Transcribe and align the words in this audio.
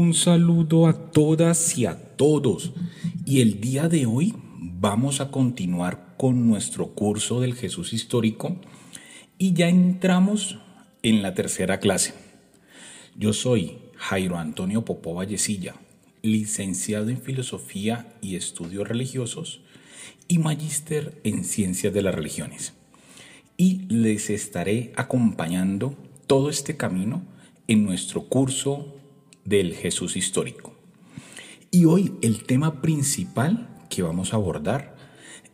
Un 0.00 0.14
saludo 0.14 0.86
a 0.86 0.94
todas 1.10 1.76
y 1.76 1.84
a 1.84 2.16
todos. 2.16 2.72
Y 3.26 3.42
el 3.42 3.60
día 3.60 3.86
de 3.86 4.06
hoy 4.06 4.32
vamos 4.58 5.20
a 5.20 5.30
continuar 5.30 6.14
con 6.16 6.48
nuestro 6.48 6.94
curso 6.94 7.42
del 7.42 7.54
Jesús 7.54 7.92
histórico 7.92 8.56
y 9.36 9.52
ya 9.52 9.68
entramos 9.68 10.56
en 11.02 11.20
la 11.20 11.34
tercera 11.34 11.80
clase. 11.80 12.14
Yo 13.14 13.34
soy 13.34 13.76
Jairo 13.96 14.38
Antonio 14.38 14.86
Popó 14.86 15.12
Vallecilla, 15.12 15.74
licenciado 16.22 17.10
en 17.10 17.20
Filosofía 17.20 18.14
y 18.22 18.36
Estudios 18.36 18.88
Religiosos 18.88 19.60
y 20.28 20.38
magíster 20.38 21.20
en 21.24 21.44
Ciencias 21.44 21.92
de 21.92 22.00
las 22.00 22.14
Religiones. 22.14 22.72
Y 23.58 23.82
les 23.90 24.30
estaré 24.30 24.94
acompañando 24.96 25.94
todo 26.26 26.48
este 26.48 26.78
camino 26.78 27.22
en 27.68 27.84
nuestro 27.84 28.22
curso 28.22 28.96
del 29.44 29.74
Jesús 29.74 30.16
histórico. 30.16 30.74
Y 31.70 31.84
hoy 31.84 32.14
el 32.22 32.44
tema 32.44 32.80
principal 32.80 33.68
que 33.88 34.02
vamos 34.02 34.32
a 34.32 34.36
abordar 34.36 34.96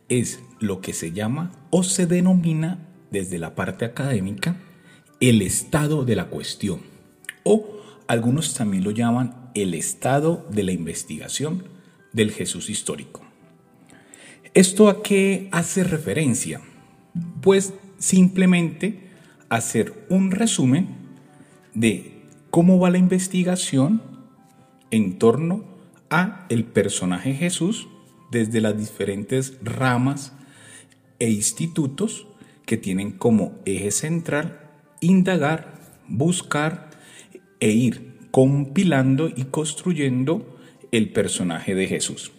es 0.09 0.39
lo 0.59 0.81
que 0.81 0.93
se 0.93 1.11
llama 1.11 1.51
o 1.69 1.83
se 1.83 2.07
denomina 2.07 2.87
desde 3.11 3.37
la 3.37 3.55
parte 3.55 3.85
académica 3.85 4.57
el 5.19 5.41
estado 5.41 6.05
de 6.05 6.15
la 6.15 6.25
cuestión 6.25 6.81
o 7.43 7.77
algunos 8.07 8.53
también 8.53 8.83
lo 8.83 8.91
llaman 8.91 9.51
el 9.53 9.73
estado 9.73 10.45
de 10.51 10.63
la 10.63 10.71
investigación 10.71 11.65
del 12.13 12.31
Jesús 12.31 12.69
histórico. 12.69 13.21
¿Esto 14.53 14.89
a 14.89 15.03
qué 15.03 15.49
hace 15.51 15.83
referencia? 15.83 16.61
Pues 17.41 17.73
simplemente 17.97 19.09
hacer 19.49 20.05
un 20.09 20.31
resumen 20.31 20.95
de 21.73 22.16
cómo 22.49 22.79
va 22.79 22.89
la 22.89 22.97
investigación 22.97 24.01
en 24.91 25.19
torno 25.19 25.65
a 26.09 26.45
el 26.49 26.63
personaje 26.63 27.33
Jesús 27.33 27.87
desde 28.31 28.61
las 28.61 28.77
diferentes 28.77 29.57
ramas 29.61 30.33
e 31.19 31.29
institutos 31.29 32.27
que 32.65 32.77
tienen 32.77 33.11
como 33.11 33.53
eje 33.65 33.91
central 33.91 34.67
indagar, 34.99 35.79
buscar 36.07 36.89
e 37.59 37.69
ir 37.69 38.17
compilando 38.31 39.29
y 39.29 39.45
construyendo 39.45 40.57
el 40.91 41.11
personaje 41.11 41.75
de 41.75 41.87
Jesús. 41.87 42.31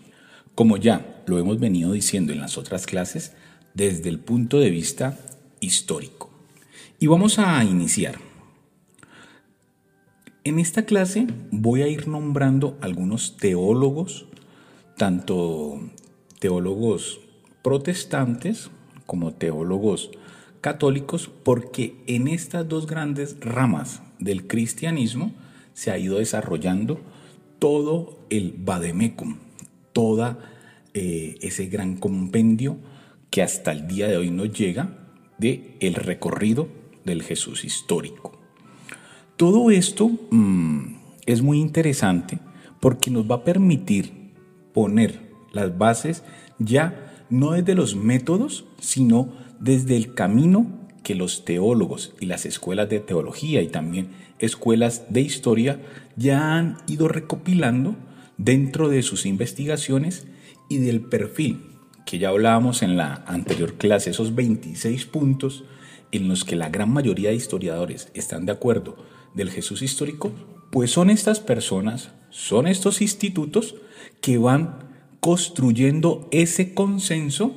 Como 0.55 0.77
ya 0.77 1.23
lo 1.27 1.39
hemos 1.39 1.59
venido 1.61 1.93
diciendo 1.93 2.33
en 2.33 2.41
las 2.41 2.59
otras 2.59 2.87
clases, 2.87 3.33
desde 3.75 4.09
el 4.09 4.19
punto 4.19 4.59
de 4.59 4.71
vista 4.71 5.19
histórico. 5.61 6.31
Y 6.99 7.07
vamos 7.07 7.39
a 7.39 7.63
iniciar. 7.65 8.28
En 10.45 10.59
esta 10.59 10.85
clase 10.85 11.27
voy 11.51 11.83
a 11.83 11.89
ir 11.89 12.09
nombrando 12.09 12.79
algunos 12.81 13.37
teólogos, 13.37 14.27
tanto 14.97 15.81
teólogos 16.39 17.21
protestantes 17.63 18.71
como 19.05 19.35
teólogos 19.35 20.11
católicos, 20.61 21.31
porque 21.43 21.97
en 22.07 22.29
estas 22.29 22.69
dos 22.69 22.87
grandes 22.87 23.37
ramas 23.41 24.03
del 24.19 24.47
cristianismo 24.47 25.33
se 25.75 25.91
ha 25.91 25.99
ido 25.99 26.19
desarrollando 26.19 27.01
todo 27.59 28.19
el 28.31 28.55
vademecum, 28.57 29.39
toda 29.93 30.39
eh, 30.95 31.37
ese 31.41 31.67
gran 31.67 31.97
compendio 31.97 32.79
que 33.31 33.43
hasta 33.43 33.73
el 33.73 33.87
día 33.89 34.09
de 34.09 34.17
hoy 34.17 34.31
nos 34.31 34.53
llega 34.53 34.99
de 35.39 35.77
el 35.81 35.95
recorrido 35.95 36.69
del 37.05 37.23
Jesús 37.23 37.65
histórico. 37.65 38.38
Todo 39.39 39.71
esto 39.71 40.11
mm, 40.33 40.97
es 41.27 41.43
muy 41.43 41.61
interesante 41.61 42.41
porque 42.81 43.13
nos 43.13 43.31
va 43.31 43.37
a 43.37 43.45
permitir 43.45 44.33
poner 44.75 45.31
las 45.53 45.79
bases 45.79 46.25
ya 46.59 47.25
no 47.31 47.53
desde 47.53 47.77
los 47.77 47.95
métodos, 47.95 48.65
sino 48.81 49.33
desde 49.61 49.97
el 49.97 50.13
camino 50.13 50.67
que 51.05 51.15
los 51.15 51.45
teólogos 51.45 52.17
y 52.19 52.27
las 52.27 52.47
escuelas 52.47 52.89
de 52.89 52.99
teología 52.99 53.63
y 53.63 53.69
también 53.69 54.09
escuelas 54.41 55.05
de 55.09 55.21
historia 55.21 55.81
ya 56.17 56.57
han 56.57 56.79
ido 56.89 57.07
recopilando 57.07 57.95
dentro 58.39 58.89
de 58.89 59.05
sus 59.05 59.25
investigaciones 59.25 60.27
y 60.69 60.79
del 60.79 61.01
perfil 61.01 61.61
que 62.05 62.19
ya 62.19 62.31
hablábamos 62.31 62.83
en 62.83 62.97
la 62.97 63.23
anterior 63.29 63.75
clase, 63.75 64.11
esos 64.11 64.35
26 64.35 65.07
puntos 65.07 65.63
en 66.11 66.27
los 66.27 66.43
que 66.45 66.57
la 66.57 66.71
gran 66.71 66.93
mayoría 66.93 67.29
de 67.29 67.37
historiadores 67.37 68.09
están 68.15 68.45
de 68.45 68.51
acuerdo 68.51 68.97
del 69.39 69.51
Jesús 69.51 69.81
histórico, 69.81 70.33
pues 70.71 70.91
son 70.91 71.09
estas 71.09 71.41
personas, 71.41 72.11
son 72.29 72.67
estos 72.67 73.01
institutos 73.01 73.77
que 74.21 74.37
van 74.37 74.91
construyendo 75.21 76.29
ese 76.31 76.75
consenso 76.75 77.55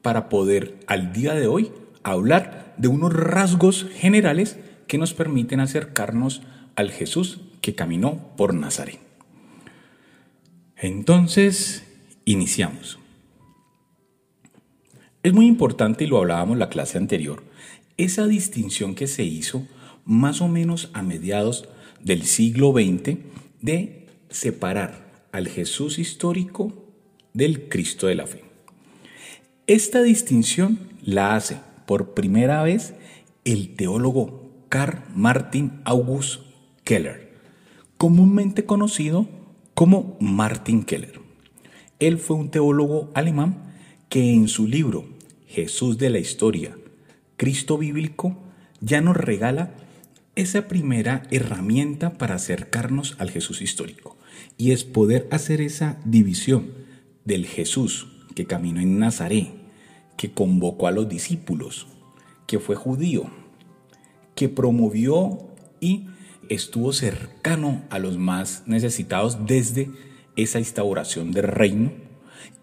para 0.00 0.28
poder 0.28 0.78
al 0.86 1.12
día 1.12 1.34
de 1.34 1.46
hoy 1.46 1.72
hablar 2.02 2.74
de 2.78 2.88
unos 2.88 3.12
rasgos 3.12 3.86
generales 3.96 4.58
que 4.86 4.96
nos 4.96 5.12
permiten 5.12 5.60
acercarnos 5.60 6.42
al 6.76 6.90
Jesús 6.90 7.40
que 7.60 7.74
caminó 7.74 8.30
por 8.36 8.54
Nazaret. 8.54 9.00
Entonces, 10.76 11.84
iniciamos. 12.24 12.98
Es 15.22 15.32
muy 15.32 15.46
importante, 15.46 16.04
y 16.04 16.06
lo 16.06 16.18
hablábamos 16.18 16.54
en 16.54 16.58
la 16.58 16.68
clase 16.68 16.98
anterior, 16.98 17.42
esa 17.96 18.26
distinción 18.26 18.94
que 18.94 19.06
se 19.06 19.24
hizo 19.24 19.66
más 20.04 20.40
o 20.40 20.48
menos 20.48 20.90
a 20.92 21.02
mediados 21.02 21.68
del 22.02 22.22
siglo 22.22 22.72
XX 22.72 23.18
de 23.60 24.06
separar 24.28 25.26
al 25.32 25.48
Jesús 25.48 25.98
histórico 25.98 26.72
del 27.32 27.68
Cristo 27.68 28.06
de 28.06 28.14
la 28.14 28.26
fe. 28.26 28.44
Esta 29.66 30.02
distinción 30.02 30.78
la 31.02 31.34
hace 31.34 31.58
por 31.86 32.14
primera 32.14 32.62
vez 32.62 32.94
el 33.44 33.74
teólogo 33.74 34.50
Karl 34.68 35.02
Martin 35.14 35.80
August 35.84 36.42
Keller, 36.84 37.32
comúnmente 37.96 38.64
conocido 38.64 39.26
como 39.74 40.16
Martin 40.20 40.84
Keller. 40.84 41.20
Él 41.98 42.18
fue 42.18 42.36
un 42.36 42.50
teólogo 42.50 43.10
alemán 43.14 43.74
que 44.08 44.34
en 44.34 44.48
su 44.48 44.68
libro 44.68 45.06
Jesús 45.46 45.98
de 45.98 46.10
la 46.10 46.18
Historia, 46.18 46.76
Cristo 47.36 47.78
Bíblico, 47.78 48.36
ya 48.80 49.00
nos 49.00 49.16
regala 49.16 49.74
esa 50.36 50.66
primera 50.68 51.22
herramienta 51.30 52.14
para 52.14 52.34
acercarnos 52.34 53.16
al 53.18 53.30
Jesús 53.30 53.62
histórico 53.62 54.16
y 54.56 54.72
es 54.72 54.84
poder 54.84 55.28
hacer 55.30 55.60
esa 55.60 55.98
división 56.04 56.72
del 57.24 57.46
Jesús 57.46 58.08
que 58.34 58.46
caminó 58.46 58.80
en 58.80 58.98
Nazaret, 58.98 59.48
que 60.16 60.32
convocó 60.32 60.86
a 60.86 60.92
los 60.92 61.08
discípulos, 61.08 61.86
que 62.46 62.58
fue 62.58 62.76
judío, 62.76 63.30
que 64.34 64.48
promovió 64.48 65.38
y 65.80 66.06
estuvo 66.48 66.92
cercano 66.92 67.82
a 67.90 67.98
los 67.98 68.18
más 68.18 68.64
necesitados 68.66 69.46
desde 69.46 69.90
esa 70.36 70.58
instauración 70.58 71.30
del 71.30 71.44
reino 71.44 71.92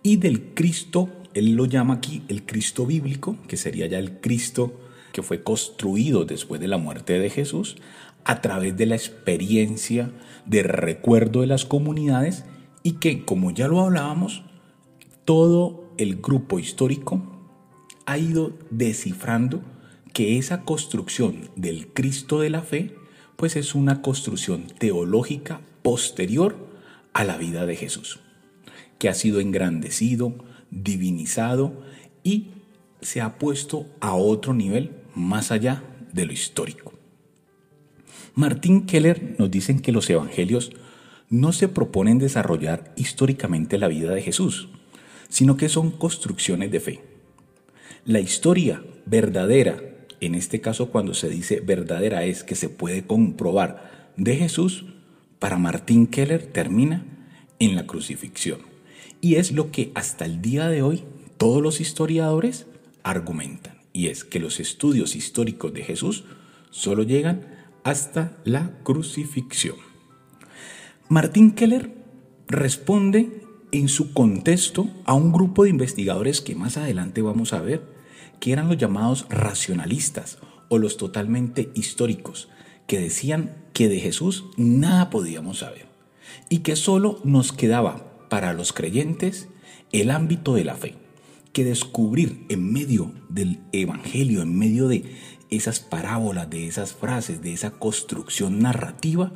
y 0.04 0.18
del 0.18 0.54
Cristo, 0.54 1.10
él 1.34 1.54
lo 1.54 1.66
llama 1.66 1.96
aquí 1.96 2.24
el 2.28 2.46
Cristo 2.46 2.86
bíblico, 2.86 3.38
que 3.48 3.58
sería 3.58 3.88
ya 3.88 4.00
el 4.00 4.20
Cristo 4.20 4.78
que 5.12 5.22
fue 5.22 5.44
construido 5.44 6.26
después 6.26 6.62
de 6.62 6.68
la 6.68 6.78
muerte 6.78 7.20
de 7.20 7.30
Jesús 7.30 7.78
a 8.24 8.42
través 8.42 8.78
de 8.78 8.86
la 8.86 8.96
experiencia 8.96 10.12
de 10.46 10.64
recuerdo 10.64 11.42
de 11.42 11.48
las 11.48 11.66
comunidades 11.66 12.46
y 12.84 12.94
que, 12.94 13.26
como 13.26 13.52
ya 13.52 13.68
lo 13.68 13.82
hablábamos, 13.82 14.44
todo 15.26 15.92
el 15.98 16.18
grupo 16.18 16.60
histórico 16.60 17.22
ha 18.06 18.18
ido 18.18 18.54
descifrando 18.70 19.62
que 20.14 20.38
esa 20.38 20.64
construcción 20.64 21.50
del 21.56 21.88
Cristo 21.88 22.40
de 22.40 22.50
la 22.50 22.62
fe 22.62 22.96
pues 23.36 23.56
es 23.56 23.74
una 23.74 24.02
construcción 24.02 24.68
teológica 24.78 25.62
posterior 25.82 26.58
a 27.14 27.24
la 27.24 27.38
vida 27.38 27.66
de 27.66 27.76
Jesús, 27.76 28.20
que 29.00 29.10
ha 29.10 29.14
sido 29.14 29.40
engrandecido, 29.40 30.36
divinizado 30.70 31.82
y 32.24 32.52
se 33.02 33.20
ha 33.22 33.40
puesto 33.40 33.88
a 34.00 34.14
otro 34.14 34.54
nivel 34.54 35.01
más 35.16 35.52
allá 35.52 35.84
de 36.14 36.26
lo 36.26 36.34
histórico. 36.34 36.94
Martín 38.34 38.86
Keller 38.86 39.36
nos 39.38 39.52
dice 39.52 39.82
que 39.82 39.92
los 39.92 40.10
evangelios 40.10 40.72
no 41.30 41.52
se 41.54 41.68
proponen 41.68 42.20
desarrollar 42.20 42.94
históricamente 42.96 43.78
la 43.78 43.88
vida 43.88 44.14
de 44.14 44.22
Jesús, 44.22 44.70
sino 45.30 45.58
que 45.58 45.70
son 45.70 45.92
construcciones 45.92 46.72
de 46.72 46.80
fe. 46.80 47.00
La 48.06 48.20
historia 48.20 48.84
verdadera, 49.06 49.82
en 50.20 50.36
este 50.36 50.62
caso 50.62 50.90
cuando 50.90 51.14
se 51.14 51.30
dice 51.30 51.62
verdadera 51.62 52.26
es 52.26 52.44
que 52.44 52.56
se 52.56 52.70
puede 52.70 53.06
comprobar 53.06 54.12
de 54.18 54.36
Jesús, 54.36 54.86
para 55.40 55.58
Martín 55.58 56.08
Keller 56.08 56.46
termina 56.46 57.06
en 57.60 57.76
la 57.76 57.88
crucifixión. 57.88 58.60
Y 59.22 59.36
es 59.36 59.52
lo 59.52 59.72
que 59.72 59.92
hasta 59.94 60.26
el 60.26 60.42
día 60.42 60.68
de 60.68 60.82
hoy 60.82 61.04
todos 61.38 61.62
los 61.62 61.82
historiadores 61.82 62.68
argumentan 63.04 63.81
y 63.94 64.08
es 64.08 64.24
que 64.24 64.40
los 64.40 64.60
estudios 64.60 65.16
históricos 65.16 65.74
de 65.74 65.84
Jesús 65.84 66.24
solo 66.70 67.04
llegan 67.04 67.48
hasta 67.84 68.38
la 68.44 68.72
crucifixión. 68.84 69.76
Martín 71.10 71.52
Keller 71.52 71.94
responde 72.48 73.44
en 73.72 73.90
su 73.90 74.14
contexto 74.14 74.90
a 75.06 75.14
un 75.14 75.32
grupo 75.32 75.64
de 75.64 75.70
investigadores 75.70 76.42
que 76.42 76.56
más 76.56 76.78
adelante 76.78 77.22
vamos 77.22 77.54
a 77.54 77.62
ver, 77.62 77.82
que 78.40 78.52
eran 78.52 78.68
los 78.68 78.78
llamados 78.78 79.26
racionalistas 79.30 80.40
o 80.70 80.78
los 80.78 80.98
totalmente 80.98 81.70
históricos, 81.74 82.50
que 82.88 83.00
decían 83.00 83.56
que 83.74 83.90
de 83.90 84.00
Jesús 84.00 84.46
nada 84.58 85.10
podíamos 85.10 85.60
saber 85.60 85.88
y 86.50 86.60
que 86.60 86.76
solo 86.76 87.20
nos 87.24 87.52
quedaba 87.52 88.28
para 88.30 88.54
los 88.54 88.74
creyentes 88.74 89.48
el 89.92 90.12
ámbito 90.12 90.54
de 90.54 90.64
la 90.64 90.76
fe, 90.76 90.96
que 91.54 91.66
descubrir 91.66 92.46
en 92.50 92.72
medio 92.72 93.14
del 93.30 93.60
Evangelio, 93.72 94.42
en 94.42 94.58
medio 94.58 94.88
de 94.88 95.04
esas 95.50 95.80
parábolas, 95.80 96.50
de 96.50 96.68
esas 96.68 96.94
frases, 96.94 97.42
de 97.42 97.54
esa 97.54 97.72
construcción 97.72 98.60
narrativa, 98.60 99.34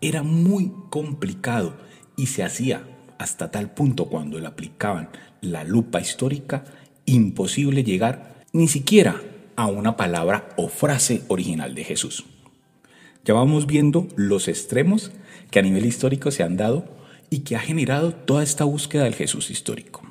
era 0.00 0.22
muy 0.22 0.72
complicado 0.90 1.76
y 2.16 2.26
se 2.26 2.44
hacía 2.44 2.86
hasta 3.18 3.50
tal 3.50 3.74
punto 3.74 4.06
cuando 4.06 4.38
le 4.38 4.46
aplicaban 4.46 5.08
la 5.40 5.64
lupa 5.64 6.00
histórica, 6.00 6.64
imposible 7.04 7.82
llegar 7.82 8.44
ni 8.52 8.68
siquiera 8.68 9.20
a 9.56 9.66
una 9.66 9.96
palabra 9.96 10.50
o 10.56 10.68
frase 10.68 11.22
original 11.28 11.74
de 11.74 11.84
Jesús. 11.84 12.24
Ya 13.24 13.34
vamos 13.34 13.66
viendo 13.66 14.06
los 14.16 14.48
extremos 14.48 15.10
que 15.50 15.58
a 15.58 15.62
nivel 15.62 15.86
histórico 15.86 16.30
se 16.30 16.42
han 16.42 16.56
dado 16.56 16.84
y 17.30 17.40
que 17.40 17.56
ha 17.56 17.60
generado 17.60 18.12
toda 18.12 18.42
esta 18.42 18.64
búsqueda 18.64 19.04
del 19.04 19.14
Jesús 19.14 19.50
histórico. 19.50 20.02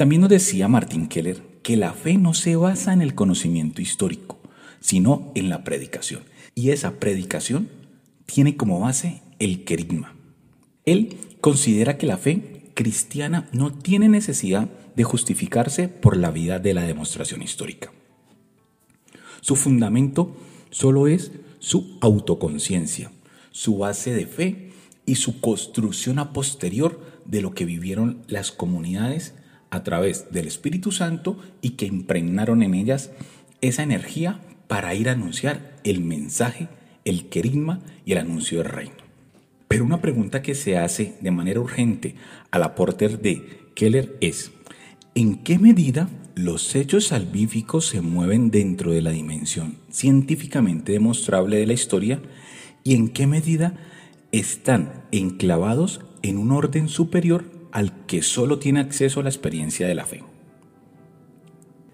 También 0.00 0.22
nos 0.22 0.30
decía 0.30 0.66
Martín 0.66 1.08
Keller 1.08 1.42
que 1.62 1.76
la 1.76 1.92
fe 1.92 2.16
no 2.16 2.32
se 2.32 2.56
basa 2.56 2.94
en 2.94 3.02
el 3.02 3.14
conocimiento 3.14 3.82
histórico, 3.82 4.38
sino 4.80 5.30
en 5.34 5.50
la 5.50 5.62
predicación. 5.62 6.22
Y 6.54 6.70
esa 6.70 6.92
predicación 6.92 7.68
tiene 8.24 8.56
como 8.56 8.80
base 8.80 9.20
el 9.38 9.62
querigma. 9.64 10.16
Él 10.86 11.18
considera 11.42 11.98
que 11.98 12.06
la 12.06 12.16
fe 12.16 12.70
cristiana 12.72 13.50
no 13.52 13.74
tiene 13.74 14.08
necesidad 14.08 14.70
de 14.96 15.04
justificarse 15.04 15.88
por 15.88 16.16
la 16.16 16.30
vida 16.30 16.58
de 16.58 16.72
la 16.72 16.84
demostración 16.84 17.42
histórica. 17.42 17.92
Su 19.42 19.54
fundamento 19.54 20.34
solo 20.70 21.08
es 21.08 21.30
su 21.58 21.98
autoconciencia, 22.00 23.12
su 23.50 23.76
base 23.76 24.14
de 24.14 24.24
fe 24.24 24.72
y 25.04 25.16
su 25.16 25.42
construcción 25.42 26.18
a 26.18 26.32
posterior 26.32 26.98
de 27.26 27.42
lo 27.42 27.52
que 27.52 27.66
vivieron 27.66 28.22
las 28.28 28.50
comunidades 28.50 29.34
a 29.70 29.82
través 29.84 30.30
del 30.32 30.46
Espíritu 30.46 30.92
Santo 30.92 31.38
y 31.62 31.70
que 31.70 31.86
impregnaron 31.86 32.62
en 32.62 32.74
ellas 32.74 33.10
esa 33.60 33.82
energía 33.82 34.40
para 34.66 34.94
ir 34.94 35.08
a 35.08 35.12
anunciar 35.12 35.76
el 35.84 36.00
mensaje, 36.00 36.68
el 37.04 37.28
querigma 37.28 37.80
y 38.04 38.12
el 38.12 38.18
anuncio 38.18 38.58
del 38.58 38.68
reino. 38.68 38.94
Pero 39.68 39.84
una 39.84 40.00
pregunta 40.00 40.42
que 40.42 40.54
se 40.54 40.78
hace 40.78 41.14
de 41.20 41.30
manera 41.30 41.60
urgente 41.60 42.16
al 42.50 42.64
aporte 42.64 43.08
de 43.08 43.70
Keller 43.74 44.16
es, 44.20 44.52
¿en 45.14 45.36
qué 45.44 45.58
medida 45.58 46.08
los 46.34 46.74
hechos 46.74 47.08
salvíficos 47.08 47.86
se 47.86 48.00
mueven 48.00 48.50
dentro 48.50 48.92
de 48.92 49.02
la 49.02 49.10
dimensión 49.10 49.76
científicamente 49.90 50.92
demostrable 50.92 51.58
de 51.58 51.66
la 51.66 51.72
historia 51.72 52.20
y 52.82 52.94
en 52.94 53.08
qué 53.08 53.26
medida 53.26 53.74
están 54.32 55.04
enclavados 55.12 56.00
en 56.22 56.38
un 56.38 56.52
orden 56.52 56.88
superior 56.88 57.59
al 57.72 58.06
que 58.06 58.22
solo 58.22 58.58
tiene 58.58 58.80
acceso 58.80 59.20
a 59.20 59.22
la 59.22 59.28
experiencia 59.28 59.86
de 59.86 59.94
la 59.94 60.06
fe. 60.06 60.22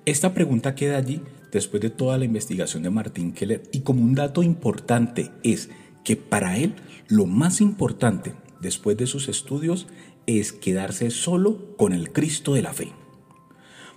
Esta 0.04 0.34
pregunta 0.34 0.74
queda 0.74 0.96
allí 0.96 1.20
después 1.50 1.80
de 1.82 1.90
toda 1.90 2.18
la 2.18 2.24
investigación 2.24 2.82
de 2.82 2.90
Martín 2.90 3.32
Keller 3.32 3.62
y 3.72 3.80
como 3.80 4.02
un 4.02 4.14
dato 4.14 4.42
importante 4.42 5.30
es 5.42 5.70
que 6.04 6.16
para 6.16 6.58
él 6.58 6.74
lo 7.08 7.26
más 7.26 7.60
importante 7.60 8.34
después 8.60 8.96
de 8.96 9.06
sus 9.06 9.28
estudios 9.28 9.86
es 10.26 10.52
quedarse 10.52 11.10
solo 11.10 11.76
con 11.76 11.92
el 11.92 12.12
Cristo 12.12 12.54
de 12.54 12.62
la 12.62 12.72
fe. 12.72 12.92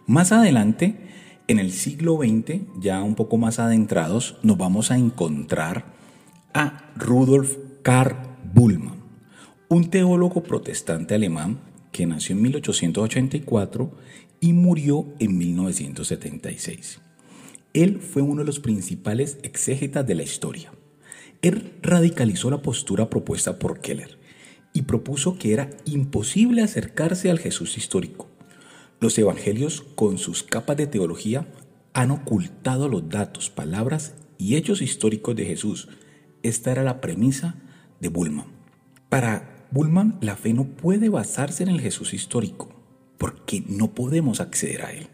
Más 0.07 0.31
adelante, 0.31 1.07
en 1.47 1.59
el 1.59 1.71
siglo 1.71 2.17
XX, 2.17 2.61
ya 2.79 3.03
un 3.03 3.15
poco 3.15 3.37
más 3.37 3.59
adentrados, 3.59 4.37
nos 4.41 4.57
vamos 4.57 4.89
a 4.91 4.97
encontrar 4.97 5.93
a 6.53 6.91
Rudolf 6.95 7.57
Karl 7.83 8.15
Bullmann, 8.53 9.03
un 9.67 9.89
teólogo 9.89 10.41
protestante 10.41 11.13
alemán 11.13 11.68
que 11.91 12.05
nació 12.05 12.35
en 12.35 12.41
1884 12.43 13.91
y 14.39 14.53
murió 14.53 15.07
en 15.19 15.37
1976. 15.37 16.99
Él 17.73 17.99
fue 17.99 18.21
uno 18.21 18.41
de 18.41 18.45
los 18.45 18.59
principales 18.59 19.37
exégetas 19.43 20.05
de 20.07 20.15
la 20.15 20.23
historia. 20.23 20.71
Él 21.41 21.73
radicalizó 21.81 22.49
la 22.49 22.61
postura 22.61 23.09
propuesta 23.09 23.59
por 23.59 23.79
Keller 23.79 24.17
y 24.73 24.83
propuso 24.83 25.37
que 25.37 25.53
era 25.53 25.69
imposible 25.85 26.61
acercarse 26.61 27.29
al 27.29 27.39
Jesús 27.39 27.77
histórico, 27.77 28.29
los 28.99 29.17
evangelios, 29.17 29.85
con 29.95 30.17
sus 30.17 30.43
capas 30.43 30.75
de 30.75 30.85
teología, 30.85 31.47
han 31.93 32.11
ocultado 32.11 32.89
los 32.89 33.07
datos, 33.07 33.49
palabras 33.49 34.13
y 34.37 34.57
hechos 34.57 34.81
históricos 34.81 35.37
de 35.37 35.45
Jesús. 35.45 35.87
Esta 36.43 36.71
era 36.71 36.83
la 36.83 36.99
premisa 36.99 37.55
de 38.01 38.09
Bullman. 38.09 38.47
Para 39.07 39.58
Bullman, 39.71 40.17
la 40.21 40.35
fe 40.35 40.53
no 40.53 40.65
puede 40.65 41.09
basarse 41.09 41.63
en 41.63 41.69
el 41.69 41.79
Jesús 41.79 42.13
histórico, 42.13 42.69
porque 43.17 43.63
no 43.67 43.91
podemos 43.91 44.39
acceder 44.39 44.83
a 44.83 44.91
él. 44.91 45.07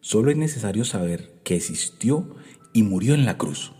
Solo 0.00 0.30
es 0.30 0.36
necesario 0.36 0.84
saber 0.84 1.40
que 1.44 1.56
existió 1.56 2.36
y 2.72 2.84
murió 2.84 3.14
en 3.14 3.24
la 3.24 3.36
cruz. 3.36 3.72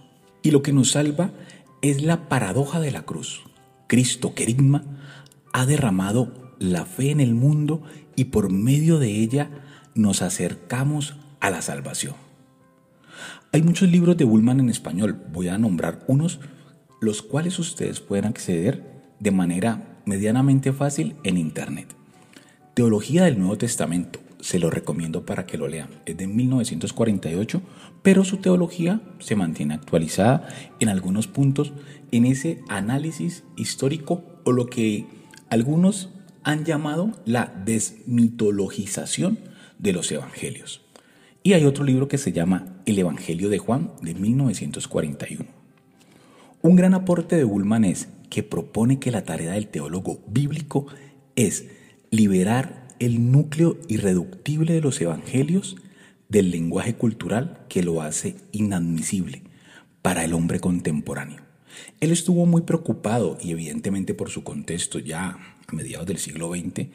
Y 0.43 0.51
lo 0.51 0.63
que 0.63 0.73
nos 0.73 0.93
salva 0.93 1.33
es 1.81 2.03
la 2.03 2.29
paradoja 2.29 2.81
de 2.81 2.91
la 2.91 3.03
cruz. 3.03 3.43
Cristo, 3.87 4.35
querigma, 4.35 4.85
ha 5.53 5.65
derramado 5.65 6.55
la 6.59 6.85
fe 6.85 7.11
en 7.11 7.21
el 7.21 7.35
mundo 7.35 7.83
y 8.17 8.27
por 8.27 8.51
medio 8.51 8.99
de 8.99 9.11
ella 9.11 9.51
nos 9.95 10.23
acercamos 10.23 11.17
a 11.41 11.51
la 11.51 11.63
salvación. 11.63 12.15
Hay 13.53 13.63
muchos 13.63 13.89
libros 13.89 14.17
de 14.17 14.25
Bullman 14.25 14.61
en 14.61 14.71
español, 14.71 15.21
voy 15.33 15.49
a 15.49 15.59
nombrar 15.59 16.05
unos, 16.07 16.41
los 17.01 17.23
cuales 17.23 17.59
ustedes 17.59 18.01
pueden 18.01 18.27
acceder 18.27 18.85
de 19.19 19.31
manera 19.31 19.90
medianamente 20.05 20.73
fácil 20.73 21.17
en 21.25 21.37
Internet. 21.37 21.89
Teología 22.75 23.25
del 23.25 23.39
Nuevo 23.39 23.59
Testamento, 23.59 24.21
se 24.41 24.59
lo 24.59 24.71
recomiendo 24.71 25.27
para 25.27 25.47
que 25.47 25.59
lo 25.59 25.69
lean. 25.69 25.91
Es 26.07 26.17
de 26.17 26.27
1948, 26.27 27.63
pero 28.03 28.25
su 28.25 28.39
teología 28.39 29.01
se 29.19 29.37
mantiene 29.37 29.75
actualizada 29.75 30.49
en 30.81 30.89
algunos 30.89 31.27
puntos 31.27 31.73
en 32.11 32.25
ese 32.25 32.61
análisis 32.69 33.45
histórico 33.57 34.25
o 34.45 34.53
lo 34.53 34.67
que 34.67 35.07
algunos 35.49 36.11
han 36.43 36.65
llamado 36.65 37.13
la 37.27 37.53
desmitologización 37.65 39.39
de 39.79 39.93
los 39.93 40.11
evangelios. 40.11 40.83
Y 41.43 41.55
hay 41.55 41.65
otro 41.65 41.85
libro 41.85 42.09
que 42.09 42.19
se 42.19 42.33
llama 42.33 42.83
El 42.87 42.99
Evangelio 42.99 43.49
de 43.49 43.59
Juan 43.59 43.93
de 44.03 44.15
1941. 44.15 45.47
Un 46.63 46.77
gran 46.77 46.93
aporte 46.93 47.37
de 47.37 47.45
Bullman 47.45 47.85
es 47.85 48.09
que 48.31 48.43
propone 48.43 48.99
que 48.99 49.11
la 49.11 49.25
tarea 49.25 49.53
del 49.53 49.69
teólogo 49.69 50.23
bíblico 50.27 50.87
es 51.37 51.67
liberar 52.11 52.89
el 52.99 53.31
núcleo 53.31 53.79
irreductible 53.89 54.73
de 54.73 54.81
los 54.81 55.01
evangelios 55.01 55.77
del 56.29 56.51
lenguaje 56.51 56.95
cultural 56.95 57.67
que 57.69 57.83
lo 57.83 58.03
hace 58.03 58.37
inadmisible 58.53 59.43
para 60.01 60.25
el 60.25 60.33
hombre 60.33 60.61
contemporáneo. 60.61 61.43
Él 62.01 62.13
estuvo 62.13 62.47
muy 62.47 62.63
preocupado 62.63 63.37
y 63.41 63.51
evidentemente 63.51 64.15
por 64.15 64.31
su 64.31 64.45
contexto 64.45 64.99
ya 64.99 65.39
a 65.67 65.73
mediados 65.73 66.07
del 66.07 66.19
siglo 66.19 66.51
XX, 66.51 66.89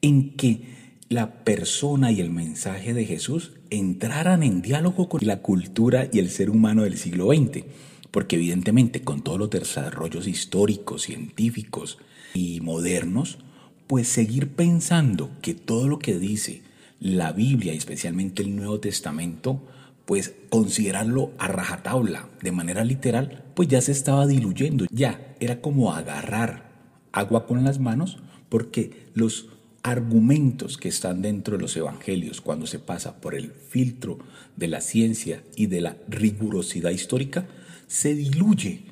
en 0.00 0.36
que 0.36 0.62
la 1.08 1.44
persona 1.44 2.12
y 2.12 2.20
el 2.20 2.30
mensaje 2.30 2.94
de 2.94 3.04
Jesús 3.04 3.52
entraran 3.70 4.42
en 4.42 4.60
diálogo 4.60 5.08
con 5.08 5.20
la 5.24 5.40
cultura 5.40 6.08
y 6.12 6.18
el 6.18 6.30
ser 6.30 6.50
humano 6.50 6.82
del 6.82 6.98
siglo 6.98 7.32
XX. 7.32 7.64
Porque 8.10 8.36
evidentemente 8.36 9.02
con 9.02 9.22
todos 9.22 9.38
los 9.38 9.50
desarrollos 9.50 10.26
históricos, 10.26 11.02
científicos 11.02 11.98
y 12.34 12.60
modernos, 12.60 13.38
pues 13.86 14.08
seguir 14.08 14.48
pensando 14.48 15.30
que 15.42 15.54
todo 15.54 15.88
lo 15.88 15.98
que 15.98 16.18
dice 16.18 16.62
la 17.00 17.32
Biblia 17.32 17.74
y 17.74 17.76
especialmente 17.76 18.42
el 18.42 18.56
Nuevo 18.56 18.80
Testamento, 18.80 19.62
pues 20.04 20.34
considerarlo 20.48 21.32
a 21.38 21.48
rajatabla, 21.48 22.28
de 22.42 22.52
manera 22.52 22.84
literal, 22.84 23.44
pues 23.54 23.68
ya 23.68 23.80
se 23.80 23.92
estaba 23.92 24.26
diluyendo, 24.26 24.86
ya 24.90 25.34
era 25.40 25.60
como 25.60 25.92
agarrar 25.92 26.70
agua 27.12 27.46
con 27.46 27.64
las 27.64 27.78
manos 27.78 28.18
porque 28.48 29.08
los 29.14 29.48
argumentos 29.82 30.76
que 30.76 30.88
están 30.88 31.22
dentro 31.22 31.56
de 31.56 31.62
los 31.62 31.76
evangelios 31.76 32.40
cuando 32.40 32.66
se 32.66 32.78
pasa 32.78 33.20
por 33.20 33.34
el 33.34 33.52
filtro 33.52 34.18
de 34.56 34.68
la 34.68 34.80
ciencia 34.80 35.42
y 35.56 35.66
de 35.66 35.80
la 35.80 35.96
rigurosidad 36.08 36.90
histórica, 36.90 37.46
se 37.88 38.14
diluye 38.14 38.84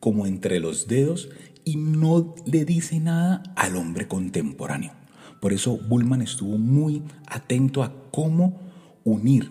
como 0.00 0.26
entre 0.26 0.60
los 0.60 0.88
dedos 0.88 1.30
y 1.64 1.76
no 1.76 2.34
le 2.44 2.64
dice 2.64 3.00
nada 3.00 3.42
al 3.56 3.76
hombre 3.76 4.08
contemporáneo. 4.08 4.92
Por 5.40 5.52
eso 5.52 5.78
Bullman 5.78 6.22
estuvo 6.22 6.58
muy 6.58 7.02
atento 7.26 7.82
a 7.82 7.94
cómo 8.10 8.60
unir 9.04 9.48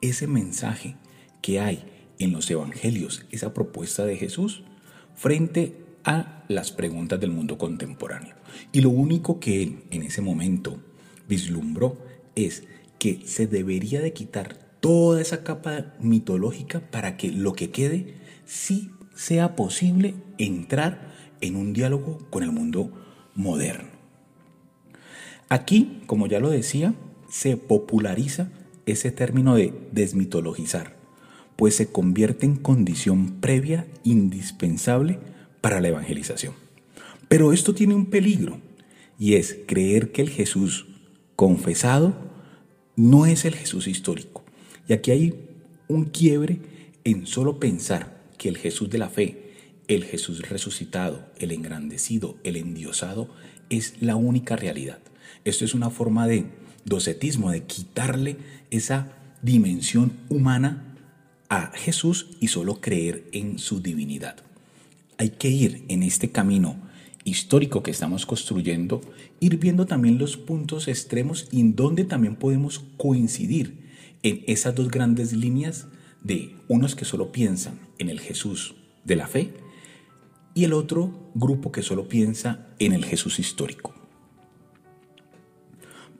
ese 0.00 0.26
mensaje 0.26 0.96
que 1.42 1.60
hay 1.60 1.84
en 2.18 2.32
los 2.32 2.50
evangelios, 2.50 3.26
esa 3.30 3.52
propuesta 3.52 4.04
de 4.04 4.16
Jesús, 4.16 4.62
frente 5.14 5.84
a 6.04 6.44
las 6.48 6.70
preguntas 6.70 7.18
del 7.20 7.30
mundo 7.30 7.58
contemporáneo. 7.58 8.34
Y 8.72 8.80
lo 8.80 8.90
único 8.90 9.40
que 9.40 9.62
él 9.62 9.84
en 9.90 10.02
ese 10.02 10.20
momento 10.20 10.78
vislumbró 11.28 11.98
es 12.34 12.64
que 12.98 13.20
se 13.24 13.46
debería 13.46 14.00
de 14.00 14.12
quitar 14.12 14.58
toda 14.80 15.20
esa 15.20 15.42
capa 15.44 15.94
mitológica 16.00 16.80
para 16.80 17.16
que 17.16 17.30
lo 17.30 17.54
que 17.54 17.70
quede 17.70 18.14
sí 18.44 18.90
sea 19.14 19.56
posible 19.56 20.14
entrar 20.38 21.12
en 21.40 21.56
un 21.56 21.72
diálogo 21.72 22.18
con 22.30 22.42
el 22.42 22.52
mundo 22.52 22.90
moderno. 23.34 23.88
Aquí, 25.48 26.02
como 26.06 26.26
ya 26.26 26.40
lo 26.40 26.50
decía, 26.50 26.94
se 27.28 27.56
populariza 27.56 28.50
ese 28.86 29.10
término 29.10 29.54
de 29.54 29.72
desmitologizar, 29.92 30.96
pues 31.56 31.76
se 31.76 31.90
convierte 31.90 32.46
en 32.46 32.56
condición 32.56 33.40
previa 33.40 33.86
indispensable 34.02 35.18
para 35.60 35.80
la 35.80 35.88
evangelización. 35.88 36.54
Pero 37.28 37.52
esto 37.52 37.74
tiene 37.74 37.94
un 37.94 38.06
peligro, 38.06 38.60
y 39.18 39.34
es 39.34 39.58
creer 39.66 40.12
que 40.12 40.22
el 40.22 40.30
Jesús 40.30 40.86
confesado 41.36 42.14
no 42.96 43.26
es 43.26 43.44
el 43.44 43.54
Jesús 43.54 43.86
histórico. 43.86 44.44
Y 44.88 44.92
aquí 44.92 45.10
hay 45.10 45.34
un 45.88 46.04
quiebre 46.04 46.60
en 47.04 47.26
solo 47.26 47.58
pensar 47.58 48.13
que 48.44 48.50
el 48.50 48.58
Jesús 48.58 48.90
de 48.90 48.98
la 48.98 49.08
fe, 49.08 49.54
el 49.88 50.04
Jesús 50.04 50.46
resucitado, 50.46 51.24
el 51.38 51.50
engrandecido, 51.50 52.36
el 52.44 52.56
endiosado, 52.56 53.30
es 53.70 53.94
la 54.02 54.16
única 54.16 54.54
realidad. 54.54 54.98
Esto 55.46 55.64
es 55.64 55.72
una 55.72 55.88
forma 55.88 56.26
de 56.26 56.44
docetismo, 56.84 57.50
de 57.50 57.62
quitarle 57.62 58.36
esa 58.70 59.16
dimensión 59.40 60.12
humana 60.28 60.94
a 61.48 61.72
Jesús 61.74 62.36
y 62.38 62.48
solo 62.48 62.82
creer 62.82 63.24
en 63.32 63.58
su 63.58 63.80
divinidad. 63.80 64.36
Hay 65.16 65.30
que 65.30 65.48
ir 65.48 65.86
en 65.88 66.02
este 66.02 66.30
camino 66.30 66.76
histórico 67.24 67.82
que 67.82 67.92
estamos 67.92 68.26
construyendo, 68.26 69.00
ir 69.40 69.56
viendo 69.56 69.86
también 69.86 70.18
los 70.18 70.36
puntos 70.36 70.86
extremos 70.86 71.48
y 71.50 71.60
en 71.60 71.76
donde 71.76 72.04
también 72.04 72.36
podemos 72.36 72.84
coincidir 72.98 73.78
en 74.22 74.44
esas 74.46 74.74
dos 74.74 74.90
grandes 74.90 75.32
líneas 75.32 75.86
de 76.24 76.56
unos 76.66 76.96
que 76.96 77.04
solo 77.04 77.30
piensan 77.30 77.78
en 77.98 78.08
el 78.08 78.18
Jesús 78.18 78.74
de 79.04 79.14
la 79.14 79.28
fe 79.28 79.52
y 80.54 80.64
el 80.64 80.72
otro 80.72 81.30
grupo 81.34 81.70
que 81.70 81.82
solo 81.82 82.08
piensa 82.08 82.66
en 82.78 82.92
el 82.92 83.04
Jesús 83.04 83.38
histórico. 83.38 83.94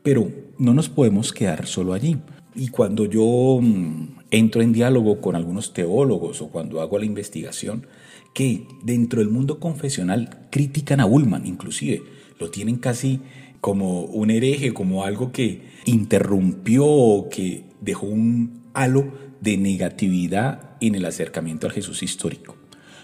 Pero 0.02 0.30
no 0.58 0.75
nos 0.75 0.88
podemos 0.88 1.32
quedar 1.32 1.66
solo 1.66 1.94
allí. 1.94 2.18
Y 2.54 2.68
cuando 2.68 3.06
yo 3.06 3.58
mm, 3.61 4.18
entro 4.30 4.61
en 4.61 4.73
diálogo 4.73 5.20
con 5.20 5.34
algunos 5.34 5.73
teólogos 5.73 6.42
o 6.42 6.49
cuando 6.49 6.80
hago 6.80 6.99
la 6.99 7.06
investigación, 7.06 7.87
que 8.34 8.66
dentro 8.82 9.20
del 9.20 9.30
mundo 9.30 9.58
confesional 9.58 10.46
critican 10.50 11.00
a 11.00 11.06
Ullman, 11.06 11.46
inclusive 11.46 12.02
lo 12.38 12.50
tienen 12.50 12.76
casi 12.76 13.20
como 13.61 14.02
un 14.02 14.30
hereje, 14.30 14.75
como 14.75 15.04
algo 15.04 15.32
que 15.32 15.62
interrumpió 15.87 16.84
o 16.87 17.28
que 17.30 17.64
dejó 17.80 18.06
un 18.06 18.64
halo 18.75 19.12
de 19.44 19.58
negatividad 19.58 20.70
en 20.80 20.94
el 20.94 21.04
acercamiento 21.04 21.66
al 21.66 21.74
Jesús 21.74 22.02
histórico. 22.02 22.56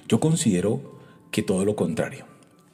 Yo 0.08 0.20
considero 0.20 0.98
que 1.30 1.42
todo 1.42 1.66
lo 1.66 1.76
contrario, 1.76 2.24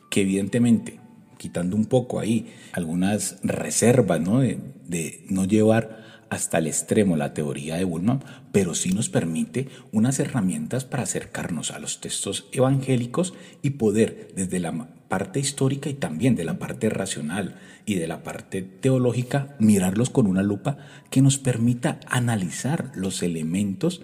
que 0.08 0.20
evidentemente 0.22 1.00
quitando 1.36 1.74
un 1.74 1.86
poco 1.86 2.20
ahí 2.20 2.54
algunas 2.72 3.38
reservas 3.42 4.20
¿no? 4.20 4.40
De, 4.40 5.24
no 5.28 5.44
llevar 5.44 6.06
hasta 6.30 6.58
el 6.58 6.68
extremo 6.68 7.16
la 7.16 7.34
teoría 7.34 7.76
de 7.76 7.84
Bullman, 7.84 8.22
pero 8.52 8.74
sí 8.74 8.92
nos 8.92 9.08
permite 9.08 9.68
unas 9.92 10.20
herramientas 10.20 10.84
para 10.84 11.02
acercarnos 11.02 11.72
a 11.72 11.80
los 11.80 12.00
textos 12.00 12.46
evangélicos 12.52 13.34
y 13.62 13.70
poder 13.70 14.28
desde 14.36 14.60
la 14.60 14.88
parte 15.08 15.40
histórica 15.40 15.88
y 15.90 15.94
también 15.94 16.36
de 16.36 16.44
la 16.44 16.58
parte 16.58 16.88
racional 16.88 17.56
y 17.86 17.94
de 17.94 18.08
la 18.08 18.22
parte 18.22 18.62
teológica 18.62 19.56
mirarlos 19.60 20.10
con 20.10 20.26
una 20.26 20.42
lupa 20.42 20.76
que 21.08 21.22
nos 21.22 21.38
permita 21.38 22.00
analizar 22.06 22.90
los 22.94 23.22
elementos 23.22 24.02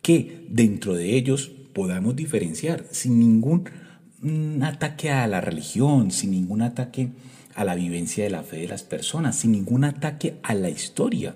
que 0.00 0.46
dentro 0.48 0.94
de 0.94 1.16
ellos 1.16 1.50
podamos 1.72 2.14
diferenciar 2.14 2.86
sin 2.92 3.18
ningún 3.18 3.68
un 4.22 4.62
ataque 4.62 5.10
a 5.10 5.26
la 5.26 5.42
religión, 5.42 6.10
sin 6.10 6.30
ningún 6.30 6.62
ataque 6.62 7.10
a 7.54 7.64
la 7.64 7.74
vivencia 7.74 8.24
de 8.24 8.30
la 8.30 8.42
fe 8.42 8.56
de 8.58 8.68
las 8.68 8.82
personas, 8.82 9.36
sin 9.36 9.52
ningún 9.52 9.84
ataque 9.84 10.36
a 10.42 10.54
la 10.54 10.70
historia 10.70 11.34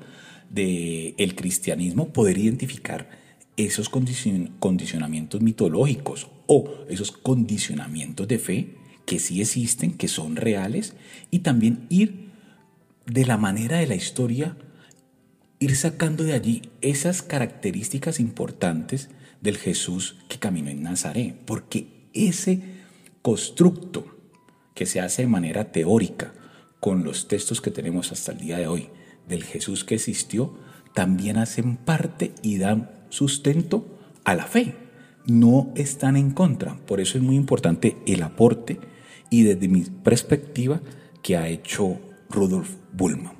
del 0.49 1.35
cristianismo, 1.35 2.09
poder 2.09 2.39
identificar 2.39 3.11
esos 3.59 3.91
condicionamientos 3.91 5.43
mitológicos 5.43 6.29
o 6.47 6.71
esos 6.89 7.13
condicionamientos 7.13 8.27
de 8.27 8.39
fe 8.39 8.75
que 9.09 9.19
sí 9.19 9.41
existen, 9.41 9.97
que 9.97 10.07
son 10.07 10.37
reales, 10.37 10.93
y 11.31 11.39
también 11.39 11.87
ir 11.89 12.29
de 13.07 13.25
la 13.25 13.39
manera 13.39 13.79
de 13.79 13.87
la 13.87 13.95
historia, 13.95 14.59
ir 15.61 15.77
sacando 15.77 16.25
de 16.25 16.35
allí 16.35 16.61
esas 16.83 17.23
características 17.23 18.21
importantes 18.21 19.09
del 19.41 19.57
Jesús 19.57 20.17
que 20.29 20.39
caminó 20.39 20.69
en 20.69 20.83
Nazaret, 20.83 21.35
porque 21.47 21.87
ese 22.13 22.61
constructo 23.23 24.15
que 24.75 24.85
se 24.85 25.01
hace 25.01 25.23
de 25.23 25.29
manera 25.29 25.73
teórica 25.73 26.35
con 26.79 27.03
los 27.03 27.29
textos 27.29 27.63
que 27.63 27.71
tenemos 27.71 28.13
hasta 28.13 28.33
el 28.33 28.39
día 28.41 28.59
de 28.59 28.67
hoy 28.67 28.91
del 29.27 29.43
Jesús 29.43 29.85
que 29.85 29.95
existió, 29.95 30.55
también 30.93 31.39
hacen 31.39 31.79
parte 31.79 32.35
y 32.43 32.59
dan 32.59 32.91
sustento 33.09 33.87
a 34.25 34.35
la 34.35 34.45
fe. 34.45 34.75
No 35.25 35.73
están 35.77 36.19
en 36.19 36.31
contra. 36.31 36.77
Por 36.85 37.01
eso 37.01 37.17
es 37.17 37.25
muy 37.25 37.37
importante 37.37 37.97
el 38.07 38.23
aporte 38.23 38.79
y 39.31 39.43
desde 39.43 39.69
mi 39.69 39.83
perspectiva 39.83 40.81
que 41.23 41.37
ha 41.37 41.49
hecho 41.49 41.99
Rudolf 42.31 42.77
Bullmann. 42.93 43.37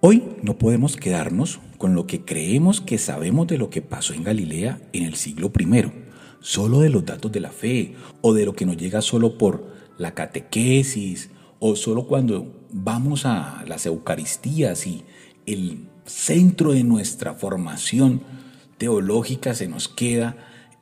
Hoy 0.00 0.22
no 0.42 0.58
podemos 0.58 0.96
quedarnos 0.96 1.60
con 1.76 1.94
lo 1.94 2.06
que 2.06 2.24
creemos 2.24 2.80
que 2.80 2.98
sabemos 2.98 3.46
de 3.46 3.58
lo 3.58 3.70
que 3.70 3.82
pasó 3.82 4.14
en 4.14 4.24
Galilea 4.24 4.80
en 4.92 5.04
el 5.04 5.14
siglo 5.14 5.50
I 5.58 5.92
solo 6.40 6.80
de 6.80 6.88
los 6.88 7.04
datos 7.04 7.32
de 7.32 7.40
la 7.40 7.50
fe 7.50 7.94
o 8.20 8.32
de 8.32 8.44
lo 8.44 8.54
que 8.54 8.66
nos 8.66 8.76
llega 8.76 9.02
solo 9.02 9.38
por 9.38 9.66
la 9.98 10.14
catequesis 10.14 11.30
o 11.58 11.74
solo 11.74 12.06
cuando 12.06 12.66
vamos 12.70 13.26
a 13.26 13.64
las 13.66 13.86
Eucaristías 13.86 14.86
y 14.86 15.04
el 15.46 15.88
centro 16.04 16.72
de 16.72 16.84
nuestra 16.84 17.34
formación 17.34 18.22
teológica 18.78 19.54
se 19.54 19.68
nos 19.68 19.88
queda 19.88 20.36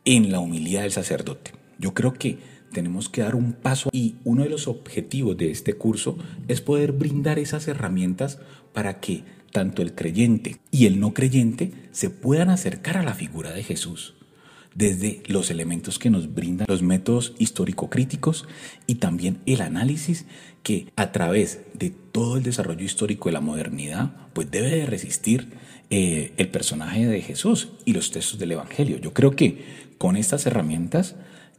en 0.05 0.31
la 0.31 0.41
humildad 0.41 0.83
del 0.83 0.93
sacerdote. 0.93 1.53
Yo 1.79 1.95
creo 1.95 2.15
que 2.15 2.39
tenemos 2.77 3.09
que 3.09 3.23
dar 3.23 3.35
un 3.35 3.55
paso 3.55 3.89
y 3.91 4.17
uno 4.25 4.43
de 4.43 4.51
los 4.51 4.69
objetivos 4.69 5.35
de 5.39 5.51
este 5.51 5.73
curso 5.73 6.19
es 6.47 6.61
poder 6.61 6.93
brindar 6.93 7.39
esas 7.39 7.67
herramientas 7.69 8.39
para 8.75 9.01
que 9.01 9.25
tanto 9.51 9.81
el 9.81 9.95
creyente 9.95 10.59
y 10.71 10.85
el 10.85 11.01
no 11.01 11.15
creyente 11.15 11.73
se 11.91 12.11
puedan 12.11 12.51
acercar 12.51 12.99
a 12.99 13.03
la 13.03 13.15
figura 13.15 13.53
de 13.53 13.63
Jesús 13.63 14.13
desde 14.75 15.23
los 15.27 15.51
elementos 15.51 15.99
que 15.99 16.11
nos 16.11 16.35
brindan 16.35 16.67
los 16.69 16.83
métodos 16.83 17.33
histórico-críticos 17.39 18.47
y 18.87 18.97
también 18.97 19.39
el 19.47 19.63
análisis 19.63 20.27
que 20.63 20.93
a 20.97 21.13
través 21.13 21.63
de 21.73 21.89
todo 21.89 22.37
el 22.37 22.43
desarrollo 22.43 22.85
histórico 22.85 23.31
de 23.31 23.33
la 23.33 23.41
modernidad, 23.41 24.13
pues 24.35 24.51
debe 24.51 24.69
de 24.69 24.85
resistir 24.85 25.49
eh, 25.89 26.35
el 26.37 26.49
personaje 26.49 27.07
de 27.07 27.23
Jesús 27.23 27.71
y 27.87 27.95
los 27.95 28.11
textos 28.11 28.39
del 28.39 28.53
Evangelio. 28.53 28.99
Yo 28.99 29.15
creo 29.15 29.31
que 29.31 29.65
con 29.97 30.19
estas 30.19 30.45
herramientas 30.45 31.17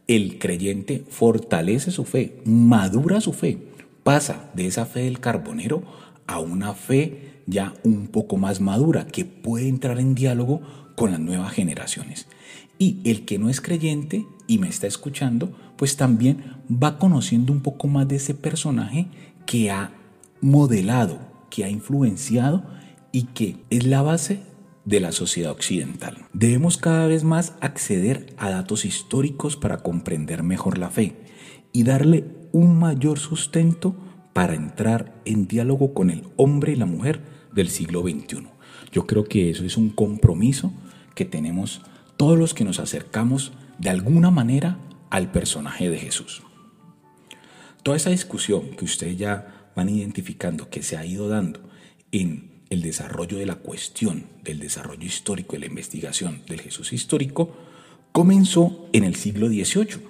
el 0.08 0.38
creyente 0.38 1.04
fortalece 1.08 1.90
su 1.90 2.04
fe, 2.04 2.40
madura 2.44 3.20
su 3.20 3.34
fe, 3.34 3.58
pasa 4.02 4.50
de 4.54 4.66
esa 4.66 4.86
fe 4.86 5.00
del 5.00 5.20
carbonero 5.20 5.82
a 6.26 6.40
una 6.40 6.72
fe 6.74 7.42
ya 7.46 7.74
un 7.84 8.08
poco 8.08 8.38
más 8.38 8.60
madura 8.60 9.06
que 9.06 9.24
puede 9.24 9.68
entrar 9.68 9.98
en 10.00 10.14
diálogo 10.14 10.60
con 10.96 11.12
las 11.12 11.20
nuevas 11.20 11.52
generaciones. 11.52 12.26
Y 12.78 13.00
el 13.04 13.24
que 13.24 13.38
no 13.38 13.50
es 13.50 13.60
creyente 13.60 14.26
y 14.46 14.58
me 14.58 14.68
está 14.68 14.86
escuchando, 14.86 15.50
pues 15.76 15.96
también 15.96 16.56
va 16.70 16.98
conociendo 16.98 17.52
un 17.52 17.60
poco 17.60 17.86
más 17.86 18.08
de 18.08 18.16
ese 18.16 18.34
personaje 18.34 19.06
que 19.46 19.70
ha 19.70 19.92
modelado, 20.40 21.18
que 21.50 21.64
ha 21.64 21.68
influenciado 21.68 22.62
y 23.12 23.24
que 23.24 23.56
es 23.70 23.86
la 23.86 24.02
base 24.02 24.40
de 24.88 25.00
la 25.00 25.12
sociedad 25.12 25.52
occidental. 25.52 26.16
Debemos 26.32 26.78
cada 26.78 27.06
vez 27.06 27.22
más 27.22 27.52
acceder 27.60 28.32
a 28.38 28.48
datos 28.48 28.86
históricos 28.86 29.56
para 29.56 29.82
comprender 29.82 30.42
mejor 30.42 30.78
la 30.78 30.88
fe 30.88 31.14
y 31.72 31.82
darle 31.82 32.24
un 32.52 32.78
mayor 32.78 33.18
sustento 33.18 33.94
para 34.32 34.54
entrar 34.54 35.20
en 35.26 35.46
diálogo 35.46 35.92
con 35.92 36.08
el 36.08 36.22
hombre 36.36 36.72
y 36.72 36.76
la 36.76 36.86
mujer 36.86 37.20
del 37.52 37.68
siglo 37.68 38.00
XXI. 38.00 38.46
Yo 38.90 39.06
creo 39.06 39.24
que 39.24 39.50
eso 39.50 39.66
es 39.66 39.76
un 39.76 39.90
compromiso 39.90 40.72
que 41.14 41.26
tenemos 41.26 41.82
todos 42.16 42.38
los 42.38 42.54
que 42.54 42.64
nos 42.64 42.80
acercamos 42.80 43.52
de 43.78 43.90
alguna 43.90 44.30
manera 44.30 44.78
al 45.10 45.30
personaje 45.30 45.90
de 45.90 45.98
Jesús. 45.98 46.42
Toda 47.82 47.98
esa 47.98 48.10
discusión 48.10 48.70
que 48.70 48.86
ustedes 48.86 49.18
ya 49.18 49.70
van 49.76 49.90
identificando 49.90 50.70
que 50.70 50.82
se 50.82 50.96
ha 50.96 51.04
ido 51.04 51.28
dando 51.28 51.60
en 52.10 52.47
el 52.70 52.82
desarrollo 52.82 53.38
de 53.38 53.46
la 53.46 53.56
cuestión 53.56 54.26
del 54.44 54.58
desarrollo 54.58 55.06
histórico 55.06 55.56
y 55.56 55.60
la 55.60 55.66
investigación 55.66 56.42
del 56.48 56.60
Jesús 56.60 56.92
histórico 56.92 57.54
comenzó 58.12 58.88
en 58.92 59.04
el 59.04 59.14
siglo 59.14 59.48
XVIII. 59.48 60.00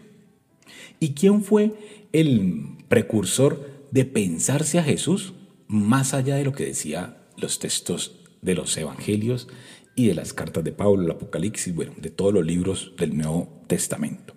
¿Y 1.01 1.15
quién 1.15 1.43
fue 1.43 1.73
el 2.13 2.77
precursor 2.89 3.87
de 3.91 4.05
pensarse 4.05 4.79
a 4.79 4.83
Jesús 4.83 5.35
más 5.67 6.15
allá 6.15 6.37
de 6.37 6.45
lo 6.45 6.53
que 6.53 6.67
decía 6.67 7.19
los 7.37 7.59
textos 7.59 8.21
de 8.43 8.55
los 8.55 8.77
evangelios 8.77 9.49
y 9.95 10.07
de 10.07 10.15
las 10.15 10.33
cartas 10.33 10.65
de 10.65 10.73
Pablo, 10.73 11.03
el 11.05 11.11
Apocalipsis, 11.11 11.75
bueno, 11.75 11.93
de 11.97 12.11
todos 12.11 12.33
los 12.33 12.47
libros 12.47 12.93
del 12.97 13.17
Nuevo 13.17 13.65
Testamento. 13.67 14.35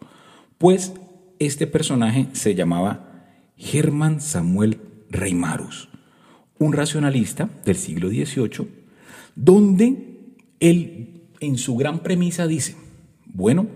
Pues 0.58 0.94
este 1.40 1.68
personaje 1.68 2.28
se 2.34 2.56
llamaba 2.56 3.28
Germán 3.58 4.22
Samuel 4.22 4.80
Reimarus, 5.10 5.90
un 6.62 6.74
racionalista 6.74 7.50
del 7.65 7.75
siglo 7.75 8.10
XVIII, 8.10 8.68
donde 9.36 10.20
él 10.60 11.24
en 11.39 11.58
su 11.58 11.75
gran 11.75 12.03
premisa 12.03 12.46
dice, 12.46 12.75
bueno, 13.25 13.68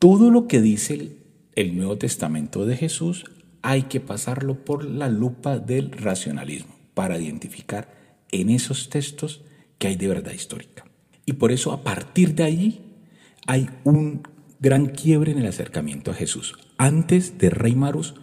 todo 0.00 0.32
lo 0.32 0.48
que 0.48 0.60
dice 0.60 0.94
el, 0.94 1.16
el 1.54 1.76
Nuevo 1.76 1.96
Testamento 1.96 2.66
de 2.66 2.76
Jesús 2.76 3.24
hay 3.62 3.84
que 3.84 4.00
pasarlo 4.00 4.64
por 4.64 4.84
la 4.84 5.08
lupa 5.08 5.58
del 5.58 5.92
racionalismo 5.92 6.74
para 6.94 7.20
identificar 7.20 7.94
en 8.32 8.50
esos 8.50 8.90
textos 8.90 9.42
que 9.78 9.86
hay 9.86 9.94
de 9.94 10.08
verdad 10.08 10.32
histórica. 10.32 10.86
Y 11.24 11.34
por 11.34 11.52
eso 11.52 11.72
a 11.72 11.84
partir 11.84 12.34
de 12.34 12.42
allí 12.42 12.80
hay 13.46 13.70
un 13.84 14.22
gran 14.58 14.86
quiebre 14.86 15.30
en 15.30 15.38
el 15.38 15.46
acercamiento 15.46 16.10
a 16.10 16.14
Jesús. 16.14 16.56
Antes 16.78 17.38
de 17.38 17.50
Rey 17.50 17.76
Marus, 17.76 18.14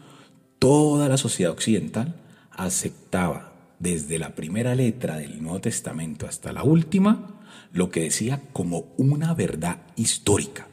toda 0.59 1.07
la 1.07 1.15
sociedad 1.15 1.53
occidental 1.53 2.19
aceptaba 2.51 3.52
desde 3.79 4.19
la 4.19 4.35
primera 4.35 4.75
letra 4.75 5.17
del 5.17 5.41
Nuevo 5.41 5.61
Testamento 5.61 6.27
hasta 6.27 6.53
la 6.53 6.63
última 6.63 7.41
lo 7.71 7.89
que 7.89 8.01
decía 8.01 8.41
como 8.53 8.93
una 8.97 9.33
verdad 9.33 9.81
histórica. 9.95 10.67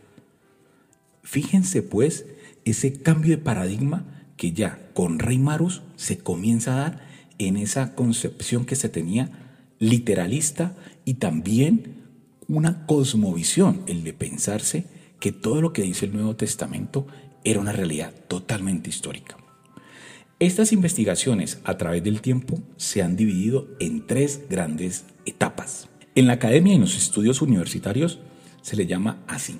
Fíjense 1.22 1.82
pues 1.82 2.26
ese 2.64 3.02
cambio 3.02 3.36
de 3.36 3.42
paradigma 3.42 4.04
que 4.36 4.52
ya 4.52 4.90
con 4.94 5.18
Rey 5.18 5.38
Marus 5.38 5.82
se 5.96 6.18
comienza 6.18 6.74
a 6.74 6.80
dar 6.80 7.08
en 7.38 7.56
esa 7.56 7.94
concepción 7.94 8.64
que 8.66 8.76
se 8.76 8.88
tenía 8.88 9.30
literalista 9.78 10.76
y 11.04 11.14
también 11.14 12.00
una 12.48 12.86
cosmovisión, 12.86 13.82
el 13.86 14.04
de 14.04 14.12
pensarse 14.12 14.86
que 15.20 15.32
todo 15.32 15.60
lo 15.62 15.72
que 15.72 15.82
dice 15.82 16.06
el 16.06 16.12
Nuevo 16.12 16.36
Testamento 16.36 17.06
era 17.44 17.60
una 17.60 17.72
realidad 17.72 18.12
totalmente 18.28 18.90
histórica. 18.90 19.39
Estas 20.40 20.72
investigaciones 20.72 21.60
a 21.64 21.76
través 21.76 22.02
del 22.02 22.22
tiempo 22.22 22.58
se 22.78 23.02
han 23.02 23.14
dividido 23.14 23.68
en 23.78 24.06
tres 24.06 24.46
grandes 24.48 25.04
etapas. 25.26 25.90
En 26.14 26.26
la 26.26 26.32
academia 26.32 26.72
y 26.72 26.76
en 26.76 26.80
los 26.80 26.96
estudios 26.96 27.42
universitarios 27.42 28.20
se 28.62 28.74
le 28.74 28.86
llama 28.86 29.22
así. 29.28 29.58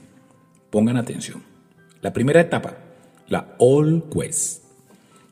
Pongan 0.70 0.96
atención. 0.96 1.42
La 2.00 2.14
primera 2.14 2.40
etapa, 2.40 2.78
la 3.28 3.54
Old 3.58 4.10
Quest, 4.10 4.64